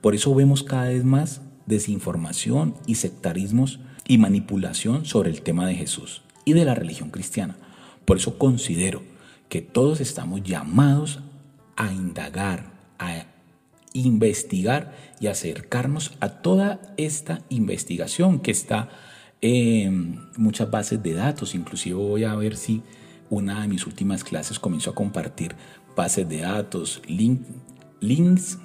Por 0.00 0.14
eso 0.14 0.34
vemos 0.34 0.62
cada 0.62 0.88
vez 0.88 1.04
más 1.04 1.42
desinformación 1.66 2.74
y 2.86 2.96
sectarismos 2.96 3.80
y 4.06 4.18
manipulación 4.18 5.04
sobre 5.04 5.30
el 5.30 5.42
tema 5.42 5.66
de 5.66 5.74
Jesús 5.74 6.22
y 6.44 6.52
de 6.52 6.64
la 6.64 6.74
religión 6.74 7.10
cristiana. 7.10 7.56
Por 8.04 8.16
eso 8.16 8.38
considero 8.38 9.02
que 9.48 9.60
todos 9.60 10.00
estamos 10.00 10.42
llamados 10.42 11.20
a 11.76 11.92
indagar, 11.92 12.72
a 12.98 13.26
investigar 13.92 14.94
y 15.20 15.26
acercarnos 15.26 16.12
a 16.20 16.28
toda 16.28 16.80
esta 16.96 17.42
investigación 17.48 18.40
que 18.40 18.50
está 18.50 18.88
en 19.40 20.28
muchas 20.36 20.70
bases 20.70 21.02
de 21.02 21.14
datos. 21.14 21.54
Inclusive 21.54 21.96
voy 21.96 22.24
a 22.24 22.34
ver 22.34 22.56
si 22.56 22.82
una 23.28 23.62
de 23.62 23.68
mis 23.68 23.86
últimas 23.86 24.24
clases 24.24 24.58
comenzó 24.58 24.90
a 24.90 24.94
compartir 24.94 25.54
bases 25.96 26.28
de 26.28 26.38
datos, 26.38 27.02
links 28.00 28.58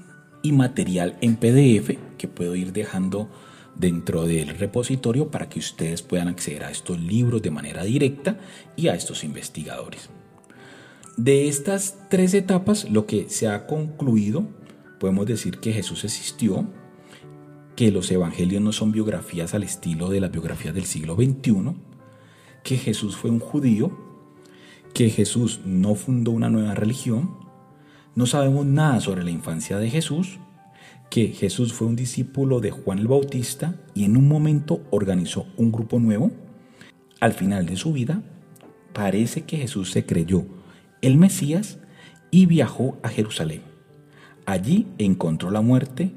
y 0.45 0.51
material 0.51 1.17
en 1.21 1.37
PDF 1.37 1.97
que 2.19 2.27
puedo 2.27 2.55
ir 2.55 2.71
dejando 2.71 3.27
dentro 3.73 4.25
del 4.25 4.49
repositorio 4.49 5.31
para 5.31 5.49
que 5.49 5.57
ustedes 5.57 6.03
puedan 6.03 6.27
acceder 6.27 6.63
a 6.63 6.69
estos 6.69 6.99
libros 6.99 7.41
de 7.41 7.49
manera 7.49 7.83
directa 7.83 8.37
y 8.75 8.87
a 8.89 8.93
estos 8.93 9.23
investigadores. 9.23 10.11
De 11.17 11.47
estas 11.47 11.97
tres 12.11 12.35
etapas, 12.35 12.87
lo 12.91 13.07
que 13.07 13.27
se 13.27 13.47
ha 13.47 13.65
concluido, 13.65 14.47
podemos 14.99 15.25
decir 15.25 15.57
que 15.57 15.73
Jesús 15.73 16.03
existió, 16.03 16.67
que 17.75 17.89
los 17.89 18.11
evangelios 18.11 18.61
no 18.61 18.71
son 18.71 18.91
biografías 18.91 19.55
al 19.55 19.63
estilo 19.63 20.09
de 20.09 20.21
las 20.21 20.31
biografías 20.31 20.75
del 20.75 20.85
siglo 20.85 21.15
XXI, 21.15 21.73
que 22.63 22.77
Jesús 22.77 23.17
fue 23.17 23.31
un 23.31 23.39
judío, 23.39 23.97
que 24.93 25.09
Jesús 25.09 25.61
no 25.65 25.95
fundó 25.95 26.29
una 26.29 26.51
nueva 26.51 26.75
religión, 26.75 27.44
no 28.15 28.25
sabemos 28.25 28.65
nada 28.65 29.01
sobre 29.01 29.23
la 29.23 29.31
infancia 29.31 29.77
de 29.77 29.89
Jesús, 29.89 30.39
que 31.09 31.27
Jesús 31.27 31.73
fue 31.73 31.87
un 31.87 31.95
discípulo 31.95 32.61
de 32.61 32.71
Juan 32.71 32.99
el 32.99 33.07
Bautista 33.07 33.75
y 33.93 34.05
en 34.05 34.17
un 34.17 34.27
momento 34.27 34.81
organizó 34.89 35.47
un 35.57 35.71
grupo 35.71 35.99
nuevo. 35.99 36.31
Al 37.19 37.33
final 37.33 37.65
de 37.65 37.75
su 37.75 37.93
vida, 37.93 38.23
parece 38.93 39.43
que 39.43 39.57
Jesús 39.57 39.91
se 39.91 40.05
creyó 40.05 40.45
el 41.01 41.17
Mesías 41.17 41.77
y 42.31 42.45
viajó 42.45 42.97
a 43.03 43.09
Jerusalén. 43.09 43.61
Allí 44.45 44.87
encontró 44.97 45.51
la 45.51 45.61
muerte 45.61 46.11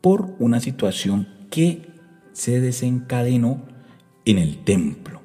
por 0.00 0.34
una 0.38 0.60
situación 0.60 1.28
que 1.50 1.88
se 2.32 2.60
desencadenó 2.60 3.62
en 4.24 4.38
el 4.38 4.62
templo. 4.64 5.20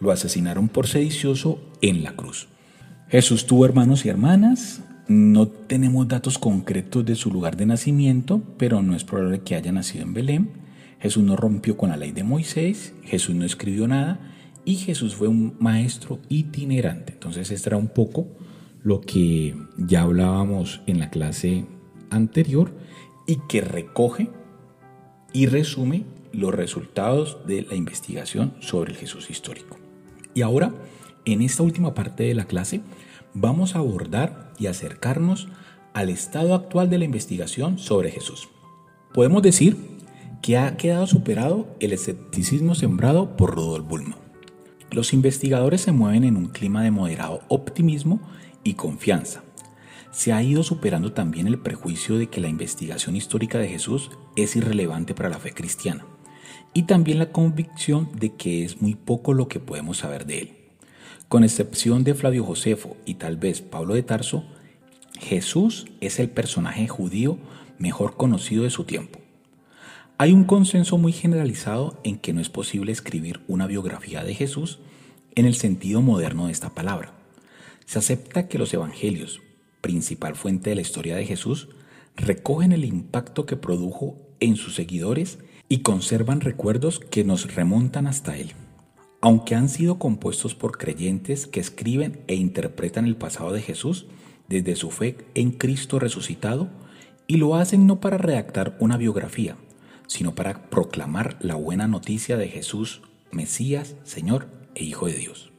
Lo 0.00 0.12
asesinaron 0.12 0.68
por 0.68 0.86
sedicioso 0.86 1.60
en 1.82 2.02
la 2.04 2.14
cruz. 2.14 2.48
Jesús 3.08 3.46
tuvo 3.46 3.64
hermanos 3.64 4.04
y 4.04 4.08
hermanas, 4.08 4.82
no 5.08 5.48
tenemos 5.48 6.08
datos 6.08 6.38
concretos 6.38 7.04
de 7.04 7.14
su 7.14 7.30
lugar 7.30 7.56
de 7.56 7.66
nacimiento, 7.66 8.42
pero 8.56 8.82
no 8.82 8.96
es 8.96 9.04
probable 9.04 9.40
que 9.40 9.54
haya 9.54 9.72
nacido 9.72 10.04
en 10.04 10.14
Belén. 10.14 10.50
Jesús 11.00 11.22
no 11.22 11.36
rompió 11.36 11.76
con 11.76 11.90
la 11.90 11.96
ley 11.96 12.12
de 12.12 12.24
Moisés, 12.24 12.94
Jesús 13.02 13.34
no 13.34 13.44
escribió 13.44 13.86
nada 13.86 14.18
y 14.64 14.76
Jesús 14.76 15.14
fue 15.14 15.28
un 15.28 15.56
maestro 15.60 16.20
itinerante. 16.30 17.12
Entonces, 17.12 17.50
esto 17.50 17.70
era 17.70 17.76
un 17.76 17.88
poco 17.88 18.26
lo 18.82 19.00
que 19.00 19.54
ya 19.76 20.02
hablábamos 20.02 20.80
en 20.86 20.98
la 20.98 21.10
clase 21.10 21.66
anterior 22.10 22.72
y 23.26 23.40
que 23.48 23.60
recoge 23.60 24.30
y 25.32 25.46
resume 25.46 26.04
los 26.32 26.54
resultados 26.54 27.38
de 27.46 27.62
la 27.62 27.74
investigación 27.74 28.54
sobre 28.60 28.92
el 28.92 28.98
Jesús 28.98 29.30
histórico. 29.30 29.78
Y 30.32 30.42
ahora, 30.42 30.72
en 31.24 31.42
esta 31.42 31.62
última 31.62 31.94
parte 31.94 32.24
de 32.24 32.34
la 32.34 32.46
clase, 32.46 32.80
vamos 33.34 33.74
a 33.74 33.80
abordar 33.80 34.52
y 34.58 34.66
acercarnos 34.66 35.48
al 35.92 36.08
estado 36.08 36.54
actual 36.54 36.88
de 36.88 36.98
la 36.98 37.04
investigación 37.04 37.78
sobre 37.78 38.10
Jesús. 38.10 38.48
Podemos 39.12 39.42
decir 39.42 39.76
que 40.42 40.58
ha 40.58 40.76
quedado 40.76 41.06
superado 41.06 41.68
el 41.80 41.92
escepticismo 41.92 42.74
sembrado 42.74 43.36
por 43.36 43.54
Rudolf 43.54 43.86
Bulmo. 43.86 44.16
Los 44.90 45.12
investigadores 45.12 45.80
se 45.80 45.92
mueven 45.92 46.24
en 46.24 46.36
un 46.36 46.48
clima 46.48 46.82
de 46.82 46.90
moderado 46.90 47.42
optimismo 47.48 48.20
y 48.62 48.74
confianza. 48.74 49.42
Se 50.10 50.32
ha 50.32 50.42
ido 50.42 50.62
superando 50.62 51.12
también 51.12 51.48
el 51.48 51.58
prejuicio 51.58 52.18
de 52.18 52.28
que 52.28 52.40
la 52.40 52.48
investigación 52.48 53.16
histórica 53.16 53.58
de 53.58 53.68
Jesús 53.68 54.10
es 54.36 54.54
irrelevante 54.54 55.14
para 55.14 55.28
la 55.28 55.38
fe 55.38 55.52
cristiana 55.52 56.06
y 56.72 56.84
también 56.84 57.18
la 57.18 57.32
convicción 57.32 58.10
de 58.14 58.34
que 58.34 58.64
es 58.64 58.82
muy 58.82 58.94
poco 58.94 59.32
lo 59.32 59.48
que 59.48 59.60
podemos 59.60 59.98
saber 59.98 60.26
de 60.26 60.38
él. 60.38 60.63
Con 61.34 61.42
excepción 61.42 62.04
de 62.04 62.14
Flavio 62.14 62.44
Josefo 62.44 62.96
y 63.04 63.14
tal 63.14 63.36
vez 63.36 63.60
Pablo 63.60 63.94
de 63.94 64.04
Tarso, 64.04 64.44
Jesús 65.18 65.86
es 66.00 66.20
el 66.20 66.30
personaje 66.30 66.86
judío 66.86 67.38
mejor 67.76 68.16
conocido 68.16 68.62
de 68.62 68.70
su 68.70 68.84
tiempo. 68.84 69.18
Hay 70.16 70.30
un 70.30 70.44
consenso 70.44 70.96
muy 70.96 71.10
generalizado 71.10 71.98
en 72.04 72.18
que 72.18 72.32
no 72.32 72.40
es 72.40 72.50
posible 72.50 72.92
escribir 72.92 73.40
una 73.48 73.66
biografía 73.66 74.22
de 74.22 74.32
Jesús 74.32 74.78
en 75.34 75.44
el 75.46 75.56
sentido 75.56 76.02
moderno 76.02 76.46
de 76.46 76.52
esta 76.52 76.72
palabra. 76.72 77.14
Se 77.84 77.98
acepta 77.98 78.46
que 78.46 78.60
los 78.60 78.72
evangelios, 78.72 79.42
principal 79.80 80.36
fuente 80.36 80.70
de 80.70 80.76
la 80.76 80.82
historia 80.82 81.16
de 81.16 81.26
Jesús, 81.26 81.66
recogen 82.14 82.70
el 82.70 82.84
impacto 82.84 83.44
que 83.44 83.56
produjo 83.56 84.20
en 84.38 84.54
sus 84.54 84.76
seguidores 84.76 85.40
y 85.68 85.78
conservan 85.78 86.42
recuerdos 86.42 87.00
que 87.00 87.24
nos 87.24 87.56
remontan 87.56 88.06
hasta 88.06 88.38
él. 88.38 88.52
Aunque 89.24 89.54
han 89.54 89.70
sido 89.70 89.98
compuestos 89.98 90.54
por 90.54 90.76
creyentes 90.76 91.46
que 91.46 91.58
escriben 91.58 92.20
e 92.26 92.34
interpretan 92.34 93.06
el 93.06 93.16
pasado 93.16 93.52
de 93.52 93.62
Jesús 93.62 94.04
desde 94.50 94.76
su 94.76 94.90
fe 94.90 95.16
en 95.34 95.52
Cristo 95.52 95.98
resucitado, 95.98 96.68
y 97.26 97.38
lo 97.38 97.56
hacen 97.56 97.86
no 97.86 98.00
para 98.00 98.18
redactar 98.18 98.76
una 98.80 98.98
biografía, 98.98 99.56
sino 100.08 100.34
para 100.34 100.68
proclamar 100.68 101.38
la 101.40 101.54
buena 101.54 101.88
noticia 101.88 102.36
de 102.36 102.48
Jesús, 102.48 103.00
Mesías, 103.32 103.96
Señor 104.04 104.46
e 104.74 104.84
Hijo 104.84 105.06
de 105.06 105.14
Dios. 105.14 105.52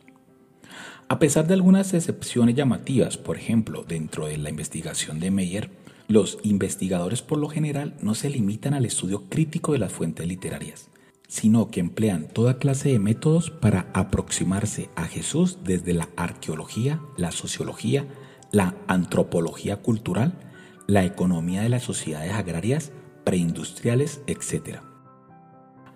A 1.07 1.17
pesar 1.17 1.47
de 1.47 1.55
algunas 1.55 1.91
excepciones 1.95 2.53
llamativas, 2.53 3.17
por 3.17 3.35
ejemplo, 3.35 3.83
dentro 3.83 4.27
de 4.27 4.37
la 4.37 4.51
investigación 4.51 5.19
de 5.19 5.31
Meyer, 5.31 5.71
los 6.07 6.37
investigadores 6.43 7.23
por 7.23 7.39
lo 7.39 7.49
general 7.49 7.95
no 7.99 8.13
se 8.13 8.29
limitan 8.29 8.75
al 8.75 8.85
estudio 8.85 9.23
crítico 9.27 9.73
de 9.73 9.79
las 9.79 9.91
fuentes 9.91 10.27
literarias, 10.27 10.91
sino 11.35 11.69
que 11.69 11.81
emplean 11.81 12.29
toda 12.29 12.59
clase 12.59 12.93
de 12.93 12.97
métodos 12.97 13.51
para 13.51 13.89
aproximarse 13.93 14.89
a 14.95 15.03
Jesús 15.03 15.57
desde 15.65 15.93
la 15.93 16.07
arqueología, 16.15 17.01
la 17.17 17.33
sociología, 17.33 18.07
la 18.53 18.73
antropología 18.87 19.81
cultural, 19.81 20.39
la 20.87 21.03
economía 21.03 21.61
de 21.61 21.67
las 21.67 21.83
sociedades 21.83 22.31
agrarias, 22.31 22.93
preindustriales, 23.25 24.21
etc. 24.27 24.79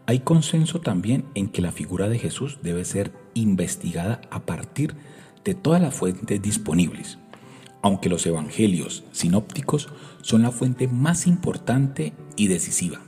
Hay 0.08 0.20
consenso 0.20 0.82
también 0.82 1.24
en 1.36 1.48
que 1.48 1.62
la 1.62 1.72
figura 1.72 2.10
de 2.10 2.20
Jesús 2.20 2.60
debe 2.62 2.84
ser 2.84 3.14
investigada 3.34 4.20
a 4.32 4.42
partir 4.42 4.94
de 5.46 5.54
todas 5.54 5.82
las 5.82 5.96
fuentes 5.96 6.42
disponibles, 6.42 7.18
aunque 7.82 8.10
los 8.10 8.26
evangelios 8.26 9.06
sinópticos 9.14 9.88
son 10.22 10.42
la 10.42 10.52
fuente 10.52 10.90
más 10.90 11.28
importante 11.28 12.12
y 12.36 12.48
decisiva. 12.50 13.00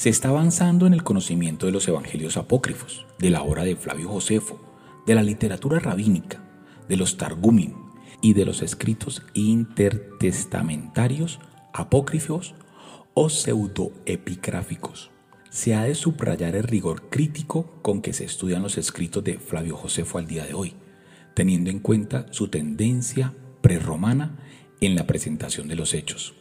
Se 0.00 0.08
está 0.08 0.30
avanzando 0.30 0.86
en 0.86 0.94
el 0.94 1.04
conocimiento 1.04 1.66
de 1.66 1.72
los 1.72 1.86
evangelios 1.86 2.38
apócrifos, 2.38 3.04
de 3.18 3.28
la 3.28 3.42
obra 3.42 3.64
de 3.64 3.76
Flavio 3.76 4.08
Josefo, 4.08 4.58
de 5.06 5.14
la 5.14 5.22
literatura 5.22 5.78
rabínica, 5.78 6.42
de 6.88 6.96
los 6.96 7.18
Targumim 7.18 7.74
y 8.22 8.32
de 8.32 8.46
los 8.46 8.62
escritos 8.62 9.22
intertestamentarios 9.34 11.38
apócrifos 11.74 12.54
o 13.12 13.28
pseudoepigráficos. 13.28 15.10
Se 15.50 15.74
ha 15.74 15.84
de 15.84 15.94
subrayar 15.94 16.56
el 16.56 16.62
rigor 16.62 17.10
crítico 17.10 17.70
con 17.82 18.00
que 18.00 18.14
se 18.14 18.24
estudian 18.24 18.62
los 18.62 18.78
escritos 18.78 19.22
de 19.22 19.38
Flavio 19.38 19.76
Josefo 19.76 20.16
al 20.16 20.26
día 20.26 20.46
de 20.46 20.54
hoy, 20.54 20.76
teniendo 21.34 21.68
en 21.68 21.78
cuenta 21.78 22.24
su 22.30 22.48
tendencia 22.48 23.34
prerromana 23.60 24.38
en 24.80 24.94
la 24.94 25.06
presentación 25.06 25.68
de 25.68 25.76
los 25.76 25.92
hechos 25.92 26.39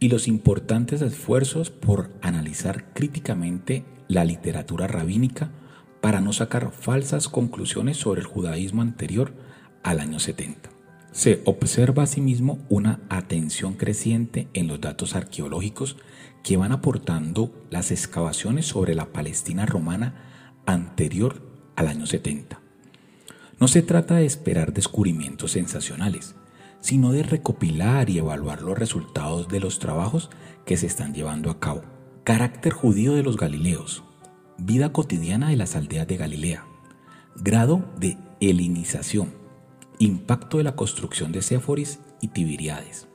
y 0.00 0.08
los 0.08 0.28
importantes 0.28 1.02
esfuerzos 1.02 1.70
por 1.70 2.10
analizar 2.22 2.92
críticamente 2.92 3.84
la 4.06 4.24
literatura 4.24 4.86
rabínica 4.86 5.50
para 6.00 6.20
no 6.20 6.32
sacar 6.32 6.70
falsas 6.72 7.28
conclusiones 7.28 7.96
sobre 7.96 8.20
el 8.20 8.26
judaísmo 8.26 8.82
anterior 8.82 9.32
al 9.82 10.00
año 10.00 10.20
70. 10.20 10.70
Se 11.10 11.42
observa 11.46 12.04
asimismo 12.04 12.64
una 12.68 13.00
atención 13.08 13.74
creciente 13.74 14.48
en 14.52 14.68
los 14.68 14.80
datos 14.80 15.16
arqueológicos 15.16 15.96
que 16.44 16.56
van 16.56 16.72
aportando 16.72 17.52
las 17.70 17.90
excavaciones 17.90 18.66
sobre 18.66 18.94
la 18.94 19.12
Palestina 19.12 19.66
romana 19.66 20.62
anterior 20.66 21.42
al 21.76 21.88
año 21.88 22.06
70. 22.06 22.60
No 23.58 23.66
se 23.66 23.82
trata 23.82 24.16
de 24.16 24.26
esperar 24.26 24.72
descubrimientos 24.72 25.52
sensacionales, 25.52 26.36
sino 26.80 27.12
de 27.12 27.22
recopilar 27.22 28.10
y 28.10 28.18
evaluar 28.18 28.62
los 28.62 28.78
resultados 28.78 29.48
de 29.48 29.60
los 29.60 29.78
trabajos 29.78 30.30
que 30.64 30.76
se 30.76 30.86
están 30.86 31.14
llevando 31.14 31.50
a 31.50 31.58
cabo. 31.58 31.82
Carácter 32.24 32.72
judío 32.72 33.14
de 33.14 33.22
los 33.22 33.36
Galileos, 33.36 34.04
vida 34.58 34.92
cotidiana 34.92 35.50
de 35.50 35.56
las 35.56 35.76
aldeas 35.76 36.06
de 36.06 36.16
Galilea, 36.16 36.66
grado 37.36 37.84
de 37.98 38.18
helinización, 38.40 39.32
impacto 39.98 40.58
de 40.58 40.64
la 40.64 40.76
construcción 40.76 41.32
de 41.32 41.42
Séforis 41.42 42.00
y 42.20 42.28
Tiberiades. 42.28 43.08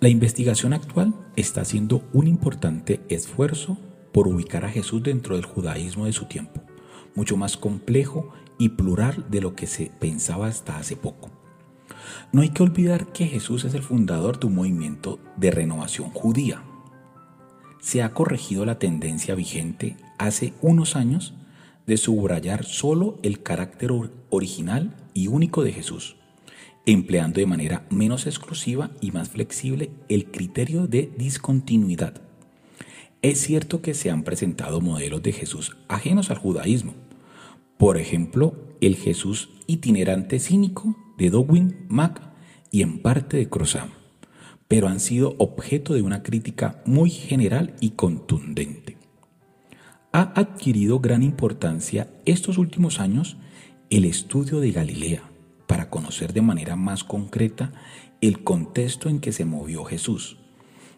La 0.00 0.08
investigación 0.08 0.72
actual 0.72 1.14
está 1.36 1.62
haciendo 1.62 2.02
un 2.12 2.26
importante 2.26 3.00
esfuerzo 3.08 3.78
por 4.12 4.28
ubicar 4.28 4.64
a 4.64 4.70
Jesús 4.70 5.02
dentro 5.02 5.36
del 5.36 5.44
judaísmo 5.44 6.06
de 6.06 6.12
su 6.12 6.26
tiempo, 6.26 6.62
mucho 7.14 7.36
más 7.36 7.56
complejo 7.56 8.30
y 8.58 8.70
plural 8.70 9.26
de 9.30 9.40
lo 9.40 9.54
que 9.54 9.66
se 9.66 9.90
pensaba 9.98 10.46
hasta 10.46 10.78
hace 10.78 10.96
poco. 10.96 11.30
No 12.32 12.42
hay 12.42 12.50
que 12.50 12.62
olvidar 12.62 13.12
que 13.12 13.26
Jesús 13.26 13.64
es 13.64 13.74
el 13.74 13.82
fundador 13.82 14.38
de 14.38 14.46
un 14.46 14.54
movimiento 14.54 15.18
de 15.36 15.50
renovación 15.50 16.10
judía. 16.10 16.62
Se 17.80 18.02
ha 18.02 18.12
corregido 18.12 18.64
la 18.64 18.78
tendencia 18.78 19.34
vigente 19.34 19.96
hace 20.18 20.54
unos 20.60 20.96
años 20.96 21.34
de 21.86 21.96
subrayar 21.96 22.64
solo 22.64 23.18
el 23.22 23.42
carácter 23.42 23.90
original 24.30 24.96
y 25.14 25.28
único 25.28 25.62
de 25.62 25.72
Jesús, 25.72 26.16
empleando 26.84 27.40
de 27.40 27.46
manera 27.46 27.86
menos 27.90 28.26
exclusiva 28.26 28.90
y 29.00 29.12
más 29.12 29.30
flexible 29.30 29.90
el 30.08 30.30
criterio 30.30 30.86
de 30.86 31.12
discontinuidad. 31.16 32.20
Es 33.22 33.40
cierto 33.40 33.82
que 33.82 33.94
se 33.94 34.10
han 34.10 34.24
presentado 34.24 34.80
modelos 34.80 35.22
de 35.22 35.32
Jesús 35.32 35.76
ajenos 35.88 36.30
al 36.30 36.38
judaísmo, 36.38 36.94
por 37.78 37.98
ejemplo, 37.98 38.54
el 38.80 38.96
Jesús 38.96 39.50
itinerante 39.66 40.38
cínico 40.38 40.96
de 41.18 41.30
Dowin 41.30 41.86
Mack 41.88 42.20
y 42.70 42.82
en 42.82 43.00
parte 43.00 43.36
de 43.36 43.48
Crozam, 43.48 43.90
pero 44.68 44.88
han 44.88 45.00
sido 45.00 45.34
objeto 45.38 45.94
de 45.94 46.02
una 46.02 46.22
crítica 46.22 46.82
muy 46.84 47.10
general 47.10 47.74
y 47.80 47.90
contundente. 47.90 48.96
Ha 50.12 50.32
adquirido 50.34 51.00
gran 51.00 51.22
importancia 51.22 52.08
estos 52.24 52.58
últimos 52.58 53.00
años 53.00 53.36
el 53.90 54.04
estudio 54.04 54.60
de 54.60 54.72
Galilea 54.72 55.22
para 55.66 55.90
conocer 55.90 56.32
de 56.32 56.42
manera 56.42 56.76
más 56.76 57.04
concreta 57.04 57.72
el 58.20 58.42
contexto 58.42 59.08
en 59.08 59.20
que 59.20 59.32
se 59.32 59.44
movió 59.44 59.84
Jesús, 59.84 60.38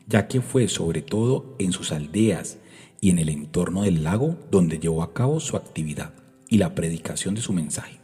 ya 0.06 0.28
que 0.28 0.40
fue 0.40 0.68
sobre 0.68 1.02
todo 1.02 1.54
en 1.58 1.72
sus 1.72 1.92
aldeas 1.92 2.58
y 3.00 3.10
en 3.10 3.18
el 3.18 3.28
entorno 3.28 3.82
del 3.82 4.04
lago 4.04 4.38
donde 4.50 4.78
llevó 4.78 5.02
a 5.02 5.12
cabo 5.12 5.40
su 5.40 5.56
actividad 5.56 6.14
y 6.48 6.58
la 6.58 6.74
predicación 6.74 7.34
de 7.34 7.42
su 7.42 7.52
mensaje. 7.52 7.97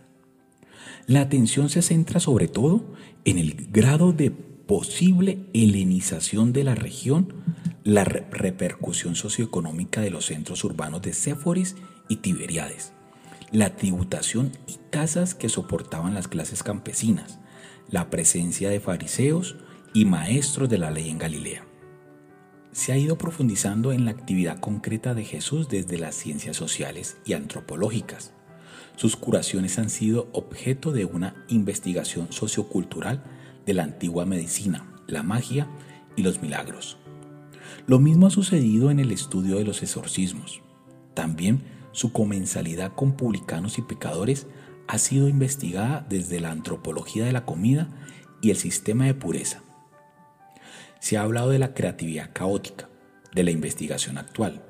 La 1.06 1.20
atención 1.20 1.68
se 1.68 1.82
centra 1.82 2.18
sobre 2.18 2.48
todo 2.48 2.82
en 3.26 3.38
el 3.38 3.68
grado 3.70 4.12
de 4.14 4.30
posible 4.30 5.46
helenización 5.52 6.54
de 6.54 6.64
la 6.64 6.74
región, 6.74 7.34
la 7.82 8.04
repercusión 8.04 9.14
socioeconómica 9.14 10.00
de 10.00 10.08
los 10.08 10.26
centros 10.26 10.64
urbanos 10.64 11.02
de 11.02 11.12
Séforis 11.12 11.76
y 12.08 12.16
Tiberiades, 12.16 12.94
la 13.52 13.76
tributación 13.76 14.52
y 14.66 14.78
tasas 14.90 15.34
que 15.34 15.50
soportaban 15.50 16.14
las 16.14 16.26
clases 16.26 16.62
campesinas, 16.62 17.38
la 17.90 18.08
presencia 18.08 18.70
de 18.70 18.80
fariseos 18.80 19.56
y 19.92 20.06
maestros 20.06 20.70
de 20.70 20.78
la 20.78 20.90
ley 20.90 21.10
en 21.10 21.18
Galilea. 21.18 21.66
Se 22.72 22.92
ha 22.92 22.96
ido 22.96 23.18
profundizando 23.18 23.92
en 23.92 24.06
la 24.06 24.10
actividad 24.12 24.58
concreta 24.58 25.12
de 25.12 25.24
Jesús 25.24 25.68
desde 25.68 25.98
las 25.98 26.14
ciencias 26.14 26.56
sociales 26.56 27.18
y 27.26 27.34
antropológicas, 27.34 28.32
sus 28.96 29.16
curaciones 29.16 29.78
han 29.78 29.90
sido 29.90 30.28
objeto 30.32 30.92
de 30.92 31.04
una 31.04 31.44
investigación 31.48 32.28
sociocultural 32.30 33.22
de 33.66 33.74
la 33.74 33.82
antigua 33.82 34.24
medicina, 34.24 34.86
la 35.06 35.22
magia 35.22 35.68
y 36.16 36.22
los 36.22 36.40
milagros. 36.40 36.96
Lo 37.86 37.98
mismo 37.98 38.26
ha 38.26 38.30
sucedido 38.30 38.90
en 38.90 39.00
el 39.00 39.10
estudio 39.10 39.56
de 39.56 39.64
los 39.64 39.82
exorcismos. 39.82 40.62
También 41.14 41.62
su 41.92 42.12
comensalidad 42.12 42.92
con 42.94 43.16
publicanos 43.16 43.78
y 43.78 43.82
pecadores 43.82 44.46
ha 44.86 44.98
sido 44.98 45.28
investigada 45.28 46.06
desde 46.08 46.40
la 46.40 46.50
antropología 46.50 47.24
de 47.24 47.32
la 47.32 47.44
comida 47.44 47.88
y 48.40 48.50
el 48.50 48.56
sistema 48.56 49.06
de 49.06 49.14
pureza. 49.14 49.62
Se 51.00 51.16
ha 51.16 51.22
hablado 51.22 51.50
de 51.50 51.58
la 51.58 51.74
creatividad 51.74 52.30
caótica, 52.32 52.88
de 53.34 53.42
la 53.42 53.50
investigación 53.50 54.18
actual, 54.18 54.62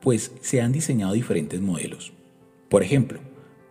pues 0.00 0.32
se 0.40 0.60
han 0.60 0.72
diseñado 0.72 1.12
diferentes 1.12 1.60
modelos. 1.60 2.12
Por 2.68 2.82
ejemplo, 2.82 3.20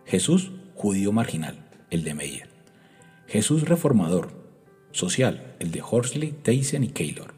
Jesús 0.06 0.52
judío 0.74 1.12
marginal, 1.12 1.64
el 1.90 2.04
de 2.04 2.14
Meyer. 2.14 2.48
Jesús 3.28 3.68
reformador, 3.68 4.30
social, 4.90 5.54
el 5.58 5.70
de 5.70 5.80
Horsley, 5.80 6.32
Tyson 6.32 6.84
y 6.84 6.88
Keylor. 6.88 7.34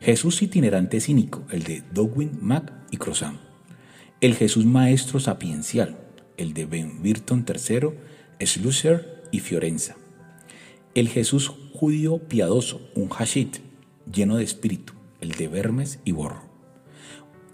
Jesús 0.00 0.40
itinerante 0.42 1.00
cínico, 1.00 1.44
el 1.50 1.64
de 1.64 1.82
Dowin, 1.92 2.38
Mack 2.40 2.72
y 2.90 2.96
Crozan. 2.96 3.40
El 4.20 4.34
Jesús 4.34 4.64
maestro 4.64 5.20
sapiencial, 5.20 5.98
el 6.36 6.54
de 6.54 6.66
Ben 6.66 7.02
Burton 7.02 7.44
III, 7.46 8.46
Schlusser 8.46 9.24
y 9.32 9.40
Fiorenza. 9.40 9.96
El 10.94 11.08
Jesús 11.08 11.52
judío 11.74 12.18
piadoso, 12.18 12.80
un 12.94 13.08
hashit, 13.08 13.58
lleno 14.10 14.36
de 14.36 14.44
espíritu, 14.44 14.94
el 15.20 15.32
de 15.32 15.48
Vermes 15.48 15.98
y 16.04 16.12
Borro. 16.12 16.42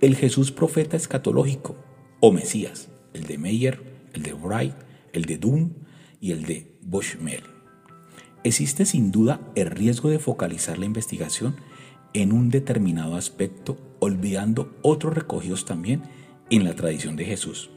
El 0.01 0.16
Jesús 0.16 0.53
profeta 0.53 0.97
escatológico, 0.97 1.76
o 2.20 2.30
Mesías, 2.30 2.88
el 3.14 3.24
de 3.24 3.38
Meyer, 3.38 3.93
el 4.15 4.23
de 4.23 4.33
Wright, 4.33 4.75
el 5.12 5.25
de 5.25 5.39
Doom 5.39 5.71
y 6.21 6.33
el 6.33 6.45
de 6.45 6.73
Bushmel. 6.83 7.43
Existe 8.45 8.87
sin 8.87 9.11
duda 9.11 9.41
el 9.55 9.71
riesgo 9.71 10.09
de 10.09 10.19
focalizar 10.19 10.79
la 10.79 10.87
investigación 10.87 11.57
en 12.12 12.33
un 12.33 12.49
determinado 12.49 13.17
aspecto, 13.17 13.79
olvidando 13.99 14.77
otros 14.83 15.15
recogidos 15.15 15.65
también 15.65 16.03
en 16.51 16.65
la 16.65 16.75
tradición 16.75 17.17
de 17.17 17.25
Jesús. 17.25 17.71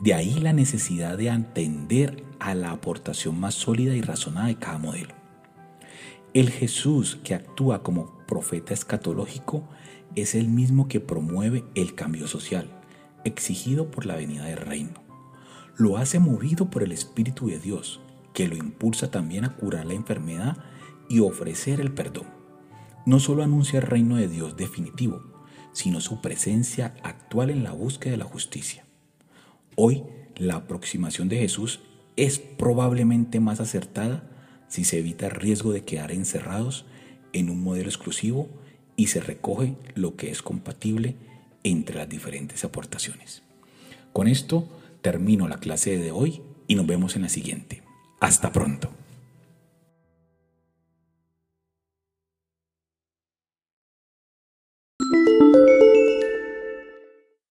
De 0.00 0.14
ahí 0.14 0.40
la 0.40 0.52
necesidad 0.52 1.16
de 1.16 1.30
atender 1.30 2.24
a 2.40 2.54
la 2.54 2.72
aportación 2.72 3.38
más 3.38 3.54
sólida 3.54 3.94
y 3.94 4.00
razonada 4.00 4.48
de 4.48 4.56
cada 4.56 4.78
modelo. 4.78 5.14
El 6.34 6.50
Jesús 6.50 7.18
que 7.22 7.34
actúa 7.34 7.82
como 7.82 8.18
profeta 8.26 8.72
escatológico 8.72 9.68
es 10.16 10.34
el 10.34 10.48
mismo 10.48 10.88
que 10.88 10.98
promueve 10.98 11.64
el 11.74 11.94
cambio 11.94 12.26
social, 12.26 12.70
exigido 13.24 13.90
por 13.90 14.06
la 14.06 14.16
venida 14.16 14.46
del 14.46 14.56
reino. 14.56 15.01
Lo 15.76 15.96
hace 15.96 16.18
movido 16.18 16.70
por 16.70 16.82
el 16.82 16.92
Espíritu 16.92 17.48
de 17.48 17.58
Dios, 17.58 18.00
que 18.34 18.46
lo 18.46 18.56
impulsa 18.56 19.10
también 19.10 19.44
a 19.44 19.56
curar 19.56 19.86
la 19.86 19.94
enfermedad 19.94 20.56
y 21.08 21.20
ofrecer 21.20 21.80
el 21.80 21.92
perdón. 21.92 22.26
No 23.06 23.20
solo 23.20 23.42
anuncia 23.42 23.78
el 23.78 23.86
reino 23.86 24.16
de 24.16 24.28
Dios 24.28 24.56
definitivo, 24.56 25.22
sino 25.72 26.00
su 26.00 26.20
presencia 26.20 26.94
actual 27.02 27.50
en 27.50 27.64
la 27.64 27.72
búsqueda 27.72 28.12
de 28.12 28.18
la 28.18 28.24
justicia. 28.24 28.84
Hoy, 29.74 30.04
la 30.36 30.56
aproximación 30.56 31.28
de 31.28 31.38
Jesús 31.38 31.80
es 32.16 32.38
probablemente 32.38 33.40
más 33.40 33.60
acertada 33.60 34.28
si 34.68 34.84
se 34.84 34.98
evita 34.98 35.26
el 35.26 35.32
riesgo 35.32 35.72
de 35.72 35.84
quedar 35.84 36.12
encerrados 36.12 36.84
en 37.32 37.48
un 37.48 37.62
modelo 37.62 37.88
exclusivo 37.88 38.48
y 38.96 39.06
se 39.06 39.20
recoge 39.20 39.76
lo 39.94 40.16
que 40.16 40.30
es 40.30 40.42
compatible 40.42 41.16
entre 41.64 41.96
las 41.96 42.08
diferentes 42.08 42.64
aportaciones. 42.64 43.42
Con 44.12 44.28
esto 44.28 44.68
termino 45.02 45.48
la 45.48 45.58
clase 45.58 45.98
de 45.98 46.10
hoy 46.12 46.42
y 46.66 46.74
nos 46.76 46.86
vemos 46.86 47.16
en 47.16 47.22
la 47.22 47.28
siguiente. 47.28 47.82
Hasta 48.20 48.52
pronto. 48.52 48.90